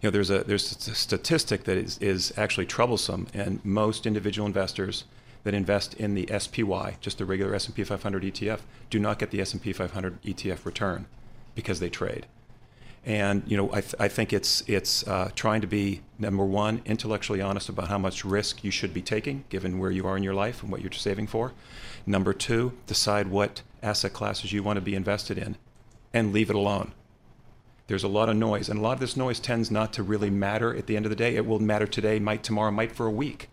you 0.00 0.08
know, 0.08 0.10
there's 0.10 0.30
a 0.30 0.44
there's 0.44 0.86
a 0.88 0.94
statistic 0.94 1.64
that 1.64 1.76
is, 1.76 1.98
is 1.98 2.32
actually 2.36 2.66
troublesome, 2.66 3.26
and 3.32 3.64
most 3.64 4.06
individual 4.06 4.46
investors 4.46 5.04
that 5.44 5.54
invest 5.54 5.94
in 5.94 6.14
the 6.14 6.28
SPY, 6.38 6.96
just 7.00 7.18
the 7.18 7.24
regular 7.24 7.54
S&P 7.54 7.84
500 7.84 8.22
ETF, 8.22 8.60
do 8.88 8.98
not 8.98 9.18
get 9.18 9.30
the 9.30 9.40
S&P 9.40 9.72
500 9.72 10.22
ETF 10.22 10.64
return 10.64 11.06
because 11.54 11.80
they 11.80 11.90
trade. 11.90 12.26
And 13.06 13.42
you 13.46 13.56
know, 13.56 13.68
I, 13.72 13.80
th- 13.82 13.94
I 13.98 14.08
think 14.08 14.32
it's 14.32 14.62
it's 14.66 15.06
uh, 15.06 15.30
trying 15.34 15.60
to 15.60 15.66
be 15.66 16.00
number 16.18 16.44
one, 16.44 16.80
intellectually 16.86 17.40
honest 17.40 17.68
about 17.68 17.88
how 17.88 17.98
much 17.98 18.24
risk 18.24 18.64
you 18.64 18.70
should 18.70 18.94
be 18.94 19.02
taking, 19.02 19.44
given 19.50 19.78
where 19.78 19.90
you 19.90 20.06
are 20.06 20.16
in 20.16 20.22
your 20.22 20.34
life 20.34 20.62
and 20.62 20.72
what 20.72 20.80
you're 20.80 20.92
saving 20.92 21.26
for. 21.26 21.52
Number 22.06 22.32
two, 22.32 22.72
decide 22.86 23.28
what 23.28 23.62
asset 23.82 24.14
classes 24.14 24.52
you 24.52 24.62
want 24.62 24.78
to 24.78 24.80
be 24.80 24.94
invested 24.94 25.36
in, 25.36 25.56
and 26.14 26.32
leave 26.32 26.48
it 26.48 26.56
alone. 26.56 26.92
There's 27.88 28.04
a 28.04 28.08
lot 28.08 28.30
of 28.30 28.36
noise, 28.36 28.70
and 28.70 28.78
a 28.78 28.82
lot 28.82 28.94
of 28.94 29.00
this 29.00 29.16
noise 29.16 29.38
tends 29.38 29.70
not 29.70 29.92
to 29.92 30.02
really 30.02 30.30
matter 30.30 30.74
at 30.74 30.86
the 30.86 30.96
end 30.96 31.04
of 31.04 31.10
the 31.10 31.16
day. 31.16 31.36
It 31.36 31.44
will 31.44 31.58
matter 31.58 31.86
today, 31.86 32.18
might 32.18 32.42
tomorrow, 32.42 32.70
might 32.70 32.92
for 32.92 33.04
a 33.04 33.10
week. 33.10 33.50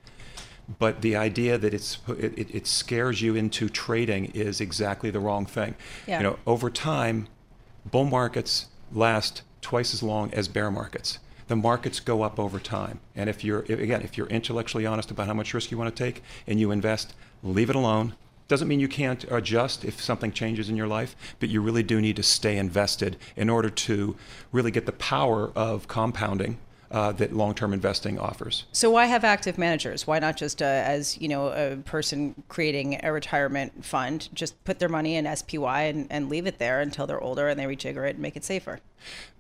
But 0.80 1.02
the 1.02 1.18
idea 1.18 1.58
that 1.58 1.74
it's 1.74 1.98
it, 2.08 2.56
it, 2.56 2.68
scares 2.68 3.22
you 3.22 3.36
into 3.36 3.68
trading 3.68 4.26
is 4.28 4.62
exactly 4.62 5.10
the 5.10 5.20
wrong 5.20 5.46
thing. 5.46 5.76
Yeah. 6.08 6.20
You 6.20 6.24
know, 6.24 6.40
over 6.48 6.70
time, 6.70 7.28
bull 7.84 8.06
markets 8.06 8.68
last 8.94 9.42
twice 9.62 9.94
as 9.94 10.04
long 10.04 10.34
as 10.34 10.48
bear 10.48 10.72
markets. 10.72 11.20
The 11.48 11.56
markets 11.56 12.00
go 12.00 12.22
up 12.22 12.40
over 12.40 12.60
time. 12.60 13.00
And 13.16 13.30
if 13.30 13.44
you're, 13.44 13.60
again, 13.62 14.02
if 14.02 14.18
you're 14.18 14.28
intellectually 14.28 14.86
honest 14.86 15.12
about 15.12 15.28
how 15.28 15.34
much 15.34 15.54
risk 15.54 15.72
you 15.72 15.78
want 15.78 15.94
to 15.94 16.04
take 16.04 16.24
and 16.48 16.60
you 16.60 16.72
invest, 16.72 17.14
leave 17.44 17.70
it 17.70 17.76
alone. 17.76 18.16
Doesn't 18.48 18.68
mean 18.68 18.80
you 18.80 18.88
can't 18.88 19.24
adjust 19.32 19.86
if 19.86 20.02
something 20.02 20.32
changes 20.32 20.70
in 20.70 20.76
your 20.76 20.88
life, 20.88 21.16
but 21.40 21.50
you 21.50 21.62
really 21.62 21.84
do 21.84 22.02
need 22.02 22.18
to 22.18 22.24
stay 22.24 22.58
invested 22.58 23.18
in 23.36 23.50
order 23.50 23.70
to 23.70 24.16
really 24.52 24.72
get 24.72 24.86
the 24.86 24.92
power 24.92 25.52
of 25.56 25.88
compounding 25.88 26.58
uh, 26.92 27.12
that 27.14 27.34
long-term 27.34 27.74
investing 27.74 28.20
offers. 28.20 28.66
So 28.72 28.92
why 28.92 29.06
have 29.06 29.24
active 29.24 29.58
managers? 29.58 30.06
Why 30.06 30.20
not 30.20 30.38
just 30.38 30.62
uh, 30.62 30.66
as 30.66 31.20
you 31.20 31.28
know 31.28 31.48
a 31.48 31.78
person 31.78 32.44
creating 32.50 33.00
a 33.04 33.12
retirement 33.12 33.86
fund, 33.86 34.30
just 34.34 34.62
put 34.66 34.80
their 34.80 34.90
money 34.90 35.16
in 35.16 35.36
SPY 35.36 35.84
and, 35.84 36.08
and 36.10 36.30
leave 36.30 36.46
it 36.46 36.60
there 36.60 36.82
until 36.82 37.08
they're 37.08 37.22
older 37.22 37.48
and 37.48 37.60
they 37.60 37.66
rejigger 37.66 38.08
it 38.08 38.12
and 38.16 38.20
make 38.20 38.36
it 38.36 38.44
safer? 38.44 38.80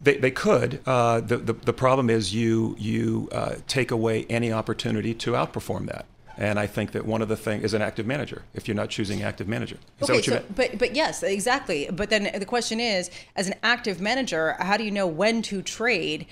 They, 0.01 0.17
they 0.17 0.31
could. 0.31 0.81
Uh, 0.85 1.19
the, 1.19 1.37
the, 1.37 1.53
the 1.53 1.73
problem 1.73 2.09
is 2.09 2.33
you 2.33 2.75
you 2.79 3.29
uh, 3.31 3.55
take 3.67 3.91
away 3.91 4.25
any 4.29 4.51
opportunity 4.51 5.13
to 5.15 5.31
outperform 5.31 5.87
that. 5.87 6.05
And 6.37 6.57
I 6.57 6.65
think 6.65 6.93
that 6.93 7.05
one 7.05 7.21
of 7.21 7.27
the 7.27 7.35
things 7.35 7.63
is 7.65 7.73
an 7.73 7.81
active 7.81 8.07
manager. 8.07 8.43
If 8.53 8.67
you're 8.67 8.75
not 8.75 8.89
choosing 8.89 9.21
active 9.21 9.47
manager, 9.47 9.75
is 9.99 10.09
okay, 10.09 10.13
that 10.13 10.13
what 10.13 10.27
you 10.27 10.33
so, 10.33 10.39
meant? 10.39 10.55
but 10.55 10.77
but 10.79 10.95
yes, 10.95 11.21
exactly. 11.21 11.89
But 11.91 12.09
then 12.09 12.31
the 12.39 12.45
question 12.45 12.79
is, 12.79 13.11
as 13.35 13.47
an 13.47 13.55
active 13.61 13.99
manager, 13.99 14.55
how 14.59 14.77
do 14.77 14.83
you 14.83 14.91
know 14.91 15.05
when 15.05 15.41
to 15.43 15.61
trade? 15.61 16.25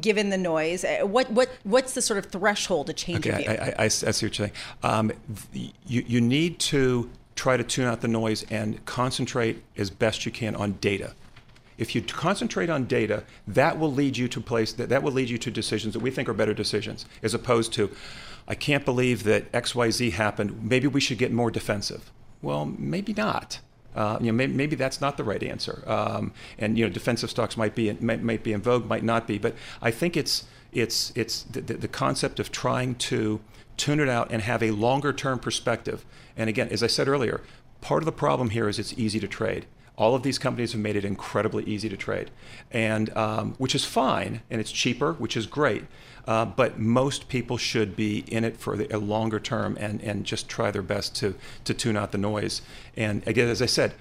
Given 0.00 0.30
the 0.30 0.38
noise, 0.38 0.84
Uh, 0.84 1.04
what 1.04 1.32
what 1.32 1.48
what's 1.64 1.94
the 1.94 2.02
sort 2.02 2.18
of 2.24 2.26
threshold 2.26 2.86
to 2.86 2.92
change 2.92 3.26
Okay, 3.26 3.42
view? 3.42 3.50
I, 3.50 3.74
I, 3.76 3.84
I 3.84 3.88
see 3.88 4.06
what 4.06 4.22
you're 4.22 4.32
saying. 4.32 4.52
Um, 4.84 5.10
you, 5.52 6.04
you 6.06 6.20
need 6.20 6.60
to 6.60 7.10
try 7.34 7.56
to 7.56 7.64
tune 7.64 7.86
out 7.86 8.00
the 8.00 8.06
noise 8.06 8.44
and 8.50 8.84
concentrate 8.84 9.64
as 9.76 9.90
best 9.90 10.24
you 10.24 10.30
can 10.30 10.54
on 10.54 10.74
data. 10.74 11.14
If 11.76 11.96
you 11.96 12.02
concentrate 12.02 12.70
on 12.70 12.84
data, 12.84 13.24
that 13.48 13.80
will 13.80 13.92
lead 13.92 14.16
you 14.16 14.28
to 14.28 14.40
place 14.40 14.72
that, 14.74 14.90
that 14.90 15.02
will 15.02 15.10
lead 15.10 15.28
you 15.28 15.38
to 15.38 15.50
decisions 15.50 15.94
that 15.94 16.00
we 16.00 16.12
think 16.12 16.28
are 16.28 16.34
better 16.34 16.54
decisions, 16.54 17.04
as 17.24 17.34
opposed 17.34 17.72
to, 17.72 17.90
I 18.46 18.54
can't 18.54 18.84
believe 18.84 19.24
that 19.24 19.46
X 19.52 19.74
Y 19.74 19.90
Z 19.90 20.10
happened. 20.10 20.62
Maybe 20.62 20.86
we 20.86 21.00
should 21.00 21.18
get 21.18 21.32
more 21.32 21.50
defensive. 21.50 22.12
Well, 22.42 22.64
maybe 22.78 23.12
not. 23.12 23.58
Uh, 23.94 24.18
you 24.20 24.26
know, 24.26 24.32
maybe, 24.32 24.52
maybe 24.52 24.76
that's 24.76 25.00
not 25.00 25.16
the 25.16 25.24
right 25.24 25.42
answer. 25.42 25.82
Um, 25.86 26.32
and 26.58 26.78
you 26.78 26.86
know, 26.86 26.92
defensive 26.92 27.30
stocks 27.30 27.56
might 27.56 27.74
be 27.74 27.92
might, 27.94 28.42
be 28.44 28.52
in 28.52 28.62
vogue, 28.62 28.86
might 28.86 29.04
not 29.04 29.26
be. 29.26 29.38
But 29.38 29.54
I 29.82 29.90
think 29.90 30.16
it's 30.16 30.44
it's 30.72 31.12
it's 31.16 31.42
the, 31.42 31.60
the 31.60 31.88
concept 31.88 32.38
of 32.38 32.52
trying 32.52 32.94
to 32.96 33.40
tune 33.76 34.00
it 34.00 34.08
out 34.08 34.30
and 34.30 34.42
have 34.42 34.62
a 34.62 34.70
longer 34.70 35.12
term 35.12 35.38
perspective. 35.38 36.04
And 36.36 36.48
again, 36.48 36.68
as 36.68 36.82
I 36.82 36.86
said 36.86 37.08
earlier, 37.08 37.40
part 37.80 38.02
of 38.02 38.06
the 38.06 38.12
problem 38.12 38.50
here 38.50 38.68
is 38.68 38.78
it's 38.78 38.92
easy 38.94 39.18
to 39.20 39.28
trade. 39.28 39.66
All 40.00 40.14
of 40.14 40.22
these 40.22 40.38
companies 40.38 40.72
have 40.72 40.80
made 40.80 40.96
it 40.96 41.04
incredibly 41.04 41.62
easy 41.64 41.90
to 41.90 41.96
trade, 41.96 42.30
and 42.70 43.14
um, 43.14 43.54
which 43.58 43.74
is 43.74 43.84
fine, 43.84 44.40
and 44.50 44.58
it's 44.58 44.72
cheaper, 44.72 45.12
which 45.12 45.36
is 45.36 45.46
great. 45.46 45.84
Uh, 46.26 46.46
but 46.46 46.78
most 46.78 47.28
people 47.28 47.58
should 47.58 47.94
be 47.96 48.24
in 48.28 48.42
it 48.42 48.56
for 48.56 48.78
the, 48.78 48.96
a 48.96 48.96
longer 48.96 49.38
term 49.38 49.76
and, 49.78 50.00
and 50.00 50.24
just 50.24 50.48
try 50.48 50.70
their 50.70 50.80
best 50.80 51.14
to, 51.16 51.34
to 51.64 51.74
tune 51.74 51.98
out 51.98 52.12
the 52.12 52.18
noise. 52.18 52.62
And 52.96 53.26
again, 53.28 53.48
as 53.48 53.60
I 53.60 53.66
said, 53.66 53.92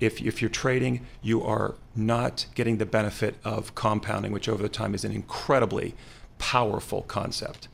if, 0.00 0.22
if 0.22 0.40
you're 0.40 0.48
trading, 0.48 1.06
you 1.20 1.42
are 1.42 1.74
not 1.94 2.46
getting 2.54 2.78
the 2.78 2.86
benefit 2.86 3.34
of 3.44 3.74
compounding, 3.74 4.32
which 4.32 4.48
over 4.48 4.62
the 4.62 4.68
time 4.70 4.94
is 4.94 5.04
an 5.04 5.12
incredibly 5.12 5.94
powerful 6.38 7.02
concept. 7.02 7.68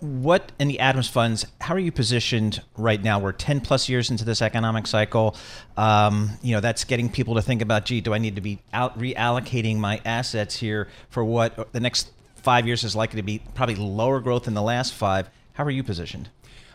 What 0.00 0.52
in 0.58 0.68
the 0.68 0.80
Adams 0.80 1.08
funds? 1.08 1.46
How 1.60 1.74
are 1.74 1.78
you 1.78 1.92
positioned 1.92 2.62
right 2.76 3.02
now? 3.02 3.18
We're 3.18 3.32
ten 3.32 3.60
plus 3.60 3.88
years 3.88 4.10
into 4.10 4.24
this 4.24 4.40
economic 4.40 4.86
cycle. 4.86 5.36
Um, 5.76 6.30
you 6.42 6.54
know 6.54 6.60
that's 6.60 6.84
getting 6.84 7.10
people 7.10 7.34
to 7.34 7.42
think 7.42 7.60
about, 7.60 7.84
gee, 7.84 8.00
do 8.00 8.14
I 8.14 8.18
need 8.18 8.36
to 8.36 8.40
be 8.40 8.60
out 8.72 8.98
reallocating 8.98 9.76
my 9.76 10.00
assets 10.06 10.56
here 10.56 10.88
for 11.10 11.22
what 11.22 11.72
the 11.72 11.80
next 11.80 12.10
five 12.36 12.66
years 12.66 12.82
is 12.82 12.96
likely 12.96 13.16
to 13.16 13.22
be 13.22 13.42
probably 13.54 13.74
lower 13.74 14.20
growth 14.20 14.44
than 14.44 14.54
the 14.54 14.62
last 14.62 14.94
five? 14.94 15.28
How 15.52 15.64
are 15.64 15.70
you 15.70 15.84
positioned? 15.84 16.30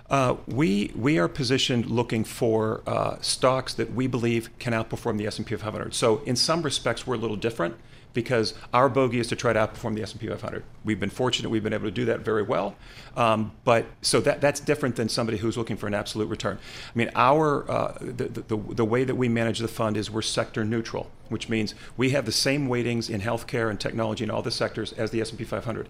Uh, 0.07 0.35
we 0.45 0.91
we 0.95 1.17
are 1.17 1.27
positioned 1.27 1.88
looking 1.88 2.23
for 2.23 2.83
uh, 2.85 3.17
stocks 3.21 3.73
that 3.73 3.93
we 3.93 4.05
believe 4.05 4.55
can 4.59 4.71
outperform 4.71 5.17
the 5.17 5.25
S&P 5.25 5.55
500. 5.55 5.95
So 5.95 6.21
in 6.25 6.35
some 6.35 6.61
respects, 6.61 7.07
we're 7.07 7.15
a 7.15 7.17
little 7.17 7.38
different 7.38 7.75
because 8.15 8.56
our 8.73 8.89
bogey 8.89 9.19
is 9.19 9.28
to 9.28 9.36
try 9.36 9.54
to 9.54 9.60
outperform 9.60 9.93
the 9.93 10.01
S&P 10.01 10.28
500. 10.28 10.63
We've 10.84 10.99
been 10.99 11.12
fortunate; 11.12 11.49
we've 11.49 11.62
been 11.62 11.73
able 11.73 11.86
to 11.86 11.91
do 11.91 12.06
that 12.06 12.21
very 12.21 12.41
well. 12.41 12.75
Um, 13.15 13.51
but 13.63 13.86
so 14.01 14.19
that 14.21 14.41
that's 14.41 14.60
different 14.60 14.95
than 14.95 15.08
somebody 15.08 15.38
who's 15.38 15.58
looking 15.58 15.78
for 15.78 15.86
an 15.86 15.93
absolute 15.93 16.28
return. 16.28 16.58
I 16.58 16.97
mean, 16.97 17.12
our 17.13 17.69
uh, 17.69 17.97
the, 17.99 18.28
the 18.30 18.58
the 18.58 18.86
way 18.86 19.04
that 19.04 19.15
we 19.15 19.30
manage 19.30 19.60
the 19.60 19.67
fund 19.67 19.97
is 19.97 20.10
we're 20.10 20.23
sector 20.23 20.65
neutral, 20.65 21.12
which 21.30 21.47
means 21.47 21.75
we 21.95 22.10
have 22.12 22.25
the 22.25 22.32
same 22.32 22.67
weightings 22.67 23.10
in 23.10 23.21
healthcare 23.21 23.69
and 23.69 23.80
technology 23.80 24.23
and 24.23 24.32
all 24.32 24.41
the 24.41 24.51
sectors 24.51 24.93
as 24.93 25.12
the 25.12 25.21
S&P 25.21 25.43
500. 25.43 25.88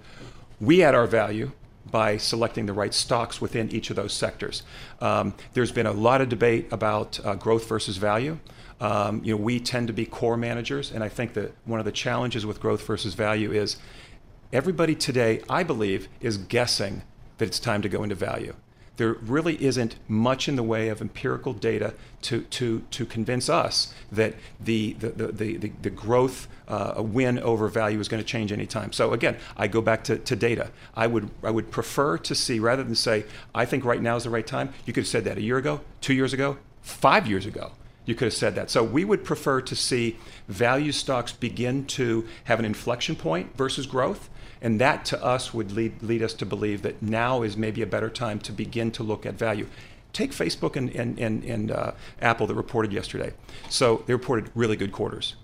We 0.60 0.84
add 0.84 0.96
our 0.96 1.08
value 1.08 1.52
by 1.92 2.18
selecting 2.18 2.66
the 2.66 2.74
right 2.74 2.94
stocks 2.94 3.40
within 3.40 3.72
each 3.72 3.90
of 3.90 3.96
those 3.96 4.14
sectors. 4.14 4.64
Um, 5.00 5.34
there's 5.54 5.72
been 5.72 5.86
a 5.86 5.92
lot 5.92 6.22
of 6.22 6.30
debate 6.30 6.68
about 6.72 7.20
uh, 7.24 7.36
growth 7.36 7.68
versus 7.68 7.98
value. 7.98 8.40
Um, 8.82 9.22
you 9.24 9.34
know, 9.34 9.42
we 9.42 9.60
tend 9.60 9.88
to 9.88 9.94
be 9.94 10.06
core 10.06 10.38
managers, 10.38 10.92
and 10.92 11.04
I 11.04 11.10
think 11.10 11.34
that 11.34 11.54
one 11.66 11.80
of 11.80 11.86
the 11.86 11.92
challenges 11.92 12.46
with 12.46 12.60
growth 12.60 12.86
versus 12.86 13.14
value 13.14 13.52
is 13.52 13.78
everybody 14.52 14.96
today, 14.96 15.42
I 15.50 15.64
believe, 15.64 16.10
is 16.20 16.38
guessing 16.38 17.04
that 17.38 17.46
it's 17.46 17.60
time 17.60 17.82
to 17.82 17.90
go 17.90 18.04
into 18.04 18.16
value. 18.16 18.54
There 18.98 19.14
really 19.14 19.62
isn't 19.62 19.98
much 20.08 20.48
in 20.48 20.56
the 20.56 20.64
way 20.64 20.88
of 20.88 21.02
empirical 21.02 21.52
data 21.52 21.94
to, 22.24 22.42
to, 22.44 22.82
to 22.92 23.06
convince 23.06 23.50
us 23.50 23.94
that 24.10 24.36
the, 24.60 24.94
the, 24.94 25.10
the, 25.10 25.58
the, 25.58 25.72
the 25.82 25.90
growth 25.90 26.48
uh, 26.70 27.04
win 27.04 27.38
over 27.40 27.68
value 27.68 28.00
is 28.00 28.08
going 28.08 28.24
to 28.24 28.28
change 28.28 28.54
anytime. 28.54 28.94
So 28.94 29.12
again, 29.12 29.38
I 29.58 29.68
go 29.68 29.82
back 29.82 30.06
to, 30.06 30.18
to 30.18 30.36
data. 30.36 30.72
I 30.96 31.08
would, 31.08 31.30
I 31.44 31.52
would 31.52 31.72
prefer 31.72 32.18
to 32.20 32.34
see, 32.34 32.60
rather 32.60 32.84
than 32.84 32.96
say, 32.96 33.26
I 33.54 33.66
think 33.66 33.84
right 33.84 34.02
now 34.02 34.16
is 34.16 34.24
the 34.24 34.30
right 34.30 34.48
time, 34.48 34.74
you 34.86 34.94
could 34.94 35.04
have 35.04 35.10
said 35.10 35.26
that 35.26 35.38
a 35.38 35.42
year 35.42 35.58
ago, 35.58 35.82
two 36.00 36.14
years 36.14 36.32
ago, 36.32 36.58
five 36.82 37.28
years 37.28 37.46
ago. 37.46 37.74
You 38.06 38.16
could 38.16 38.26
have 38.26 38.34
said 38.34 38.56
that. 38.56 38.70
So 38.70 38.84
we 38.84 39.04
would 39.04 39.24
prefer 39.24 39.62
to 39.62 39.76
see 39.76 40.18
value 40.48 40.92
stocks 40.92 41.32
begin 41.32 41.86
to 41.88 42.26
have 42.46 42.60
an 42.60 42.66
inflection 42.66 43.16
point 43.16 43.56
versus 43.58 43.86
growth. 43.86 44.30
And 44.62 44.80
that 44.80 45.06
to 45.06 45.24
us 45.24 45.54
would 45.54 45.72
lead, 45.72 46.02
lead 46.02 46.22
us 46.24 46.34
to 46.36 46.46
believe 46.46 46.82
that 46.84 47.02
now 47.02 47.42
is 47.42 47.58
maybe 47.58 47.82
a 47.82 47.88
better 47.88 48.10
time 48.10 48.40
to 48.40 48.52
begin 48.52 48.92
to 48.92 49.04
look 49.04 49.26
at 49.26 49.34
value. 49.36 49.68
Take 50.14 50.32
Facebook 50.32 50.76
and, 50.76 50.90
and, 50.92 51.20
and, 51.20 51.44
and 51.44 51.72
uh, 51.72 51.92
Apple 52.22 52.48
that 52.48 52.56
reported 52.56 52.94
yesterday. 52.94 53.34
So 53.70 54.04
they 54.06 54.14
reported 54.14 54.50
really 54.56 54.78
good 54.78 54.92
quarters. 54.92 55.36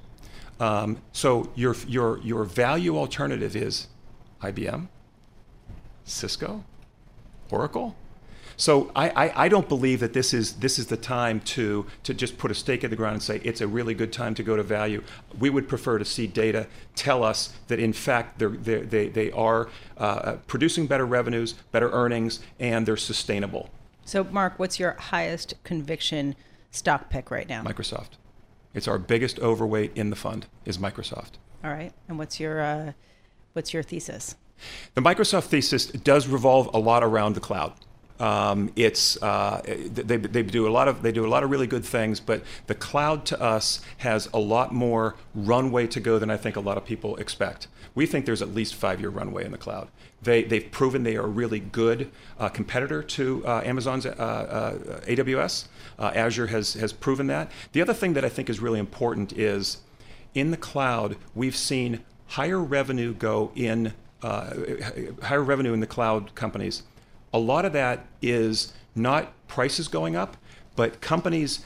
Um, 0.60 1.02
so 1.12 1.52
your, 1.56 1.76
your, 1.88 2.19
your 2.19 2.43
value 2.43 2.97
alternative 2.97 3.56
is 3.56 3.88
IBM, 4.41 4.88
Cisco, 6.04 6.63
Oracle. 7.50 7.95
So 8.62 8.91
I, 8.95 9.10
I, 9.10 9.45
I, 9.45 9.50
don't 9.50 9.67
believe 9.67 10.02
that 10.02 10.13
this 10.13 10.36
is 10.36 10.54
this 10.58 10.78
is 10.78 10.86
the 10.86 10.95
time 10.95 11.39
to 11.56 11.88
to 12.04 12.13
just 12.13 12.38
put 12.38 12.52
a 12.52 12.54
stake 12.54 12.84
in 12.84 12.91
the 12.91 12.95
ground 12.95 13.13
and 13.13 13.24
say 13.24 13.41
it's 13.43 13.60
a 13.60 13.67
really 13.67 13.95
good 13.95 14.13
time 14.13 14.36
to 14.36 14.43
go 14.43 14.56
to 14.56 14.62
value. 14.62 15.02
We 15.39 15.50
would 15.50 15.67
prefer 15.67 15.97
to 15.97 16.06
see 16.06 16.28
data 16.28 16.67
tell 16.93 17.24
us 17.24 17.54
that 17.69 17.80
in 17.80 17.91
fact 17.91 18.38
they're, 18.38 18.50
they're, 18.50 18.82
they 18.82 19.08
they 19.08 19.32
are 19.32 19.69
uh, 19.97 20.34
producing 20.45 20.86
better 20.86 21.08
revenues, 21.08 21.54
better 21.71 21.89
earnings, 21.89 22.39
and 22.60 22.86
they're 22.86 22.97
sustainable. 22.97 23.71
So, 24.06 24.26
Mark, 24.26 24.60
what's 24.60 24.80
your 24.80 24.93
highest 24.93 25.56
conviction 25.63 26.36
stock 26.69 27.10
pick 27.10 27.32
right 27.32 27.50
now? 27.50 27.63
Microsoft. 27.63 28.12
It's 28.76 28.88
our 28.88 29.00
biggest 29.00 29.39
overweight 29.39 29.93
in 29.95 30.12
the 30.12 30.15
fund 30.15 30.45
is 30.65 30.78
Microsoft. 30.78 31.32
All 31.63 31.71
right, 31.71 31.93
and 32.08 32.19
what's 32.19 32.39
your 32.39 32.62
uh, 32.62 32.91
what's 33.54 33.74
your 33.74 33.82
thesis? 33.82 34.36
The 34.93 35.02
Microsoft 35.02 35.45
thesis 35.45 35.88
does 35.88 36.28
revolve 36.28 36.69
a 36.76 36.78
lot 36.78 37.04
around 37.04 37.34
the 37.34 37.39
cloud. 37.39 37.74
Um, 38.21 38.71
it's 38.75 39.21
uh, 39.23 39.62
they, 39.65 40.17
they 40.17 40.43
do 40.43 40.67
a 40.67 40.69
lot 40.69 40.88
of 40.88 41.01
they 41.01 41.12
do 41.12 41.25
a 41.25 41.27
lot 41.27 41.43
of 41.43 41.49
really 41.49 41.65
good 41.65 41.84
things, 41.84 42.19
but 42.19 42.43
the 42.67 42.75
cloud 42.75 43.25
to 43.25 43.41
us 43.41 43.81
has 43.97 44.29
a 44.31 44.38
lot 44.38 44.71
more 44.71 45.15
runway 45.34 45.88
to 45.88 45.99
go 45.99 46.19
than 46.19 46.29
I 46.29 46.38
think 46.38 46.55
a 46.55 46.60
lot 46.60 46.77
of 46.77 46.86
people 46.86 47.15
expect. 47.15 47.67
We 47.95 48.05
think 48.05 48.27
there's 48.27 48.43
at 48.43 48.53
least 48.53 48.75
five 48.75 49.01
year 49.01 49.10
runway 49.10 49.43
in 49.43 49.51
the 49.51 49.57
cloud. 49.57 49.88
They 50.21 50.43
they've 50.43 50.69
proven 50.69 51.01
they 51.01 51.17
are 51.17 51.23
a 51.23 51.27
really 51.27 51.60
good 51.60 52.12
uh, 52.39 52.49
competitor 52.49 53.01
to 53.01 53.43
uh, 53.43 53.62
Amazon's 53.65 54.05
uh, 54.05 55.01
AWS. 55.07 55.67
Uh, 55.97 56.12
Azure 56.13 56.47
has 56.47 56.75
has 56.75 56.93
proven 56.93 57.25
that. 57.27 57.51
The 57.71 57.81
other 57.81 57.93
thing 57.93 58.13
that 58.13 58.23
I 58.23 58.29
think 58.29 58.51
is 58.51 58.60
really 58.60 58.79
important 58.79 59.34
is 59.34 59.77
in 60.36 60.51
the 60.51 60.57
cloud 60.57 61.17
we've 61.34 61.55
seen 61.55 62.01
higher 62.27 62.60
revenue 62.60 63.15
go 63.15 63.51
in 63.55 63.93
uh, 64.21 64.53
higher 65.23 65.43
revenue 65.43 65.73
in 65.73 65.79
the 65.79 65.88
cloud 65.88 66.36
companies 66.36 66.84
a 67.34 67.39
lot 67.39 67.65
of 67.65 67.74
that 67.74 68.06
is 68.22 68.74
not 68.96 69.34
prices 69.48 69.88
going 69.88 70.15
up, 70.15 70.38
but 70.76 71.02
companies 71.02 71.65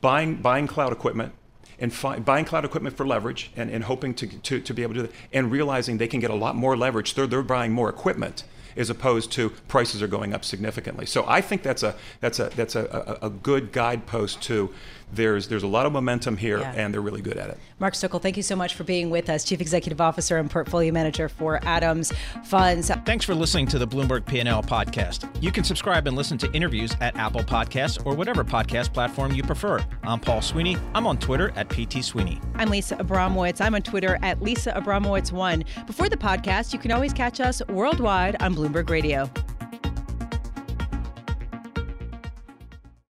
buying 0.00 0.36
buying 0.36 0.66
cloud 0.66 0.92
equipment 0.92 1.32
and 1.78 1.92
fi- 1.92 2.18
buying 2.18 2.44
cloud 2.44 2.64
equipment 2.64 2.96
for 2.96 3.06
leverage 3.06 3.50
and, 3.56 3.70
and 3.70 3.84
hoping 3.84 4.14
to, 4.14 4.26
to, 4.26 4.60
to 4.60 4.74
be 4.74 4.82
able 4.82 4.94
to 4.94 5.00
do 5.00 5.06
that 5.06 5.14
and 5.32 5.50
realizing 5.50 5.98
they 5.98 6.08
can 6.08 6.20
get 6.20 6.30
a 6.30 6.34
lot 6.34 6.54
more 6.54 6.76
leverage. 6.76 7.14
They're, 7.14 7.26
they're 7.26 7.42
buying 7.42 7.72
more 7.72 7.88
equipment 7.88 8.44
as 8.76 8.90
opposed 8.90 9.30
to 9.32 9.50
prices 9.68 10.02
are 10.02 10.08
going 10.08 10.34
up 10.34 10.44
significantly. 10.44 11.06
So 11.06 11.24
I 11.26 11.40
think 11.40 11.62
that's 11.62 11.82
a 11.82 11.94
that's 12.20 12.38
a 12.38 12.50
that's 12.56 12.74
a, 12.74 13.18
a, 13.22 13.26
a 13.26 13.30
good 13.30 13.72
guidepost 13.72 14.42
to 14.42 14.72
there's 15.12 15.48
there's 15.48 15.62
a 15.62 15.66
lot 15.68 15.86
of 15.86 15.92
momentum 15.92 16.36
here 16.36 16.58
Yeah. 16.58 16.72
and 16.76 16.92
they're 16.92 17.00
really 17.00 17.20
good 17.22 17.36
at 17.36 17.50
it. 17.50 17.58
Mark 17.78 17.94
Stoeckle, 17.94 18.20
thank 18.22 18.36
you 18.36 18.42
so 18.42 18.56
much 18.56 18.74
for 18.74 18.84
being 18.84 19.10
with 19.10 19.28
us, 19.28 19.44
Chief 19.44 19.60
Executive 19.60 20.00
Officer 20.00 20.38
and 20.38 20.50
Portfolio 20.50 20.92
Manager 20.92 21.28
for 21.28 21.60
Adams 21.64 22.12
Funds. 22.44 22.90
Thanks 23.04 23.24
for 23.24 23.34
listening 23.34 23.66
to 23.68 23.78
the 23.78 23.86
Bloomberg 23.86 24.24
P&L 24.26 24.62
podcast. 24.62 25.28
You 25.42 25.52
can 25.52 25.64
subscribe 25.64 26.06
and 26.06 26.16
listen 26.16 26.38
to 26.38 26.50
interviews 26.52 26.92
at 27.00 27.16
Apple 27.16 27.42
Podcasts 27.42 28.04
or 28.06 28.14
whatever 28.14 28.44
podcast 28.44 28.92
platform 28.92 29.32
you 29.32 29.42
prefer. 29.42 29.84
I'm 30.02 30.20
Paul 30.20 30.40
Sweeney. 30.42 30.76
I'm 30.94 31.06
on 31.06 31.18
Twitter 31.18 31.52
at 31.56 31.68
PT 31.68 32.02
Sweeney. 32.04 32.40
I'm 32.56 32.70
Lisa 32.70 32.96
Abramowicz. 32.96 33.60
I'm 33.60 33.74
on 33.74 33.82
Twitter 33.82 34.18
at 34.22 34.40
Lisa 34.42 34.72
Abramowicz1. 34.72 35.86
Before 35.86 36.08
the 36.08 36.16
podcast, 36.16 36.72
you 36.72 36.78
can 36.78 36.90
always 36.92 37.12
catch 37.12 37.40
us 37.40 37.60
worldwide 37.68 38.40
on 38.42 38.54
Bloomberg 38.54 38.88
Radio. 38.90 39.30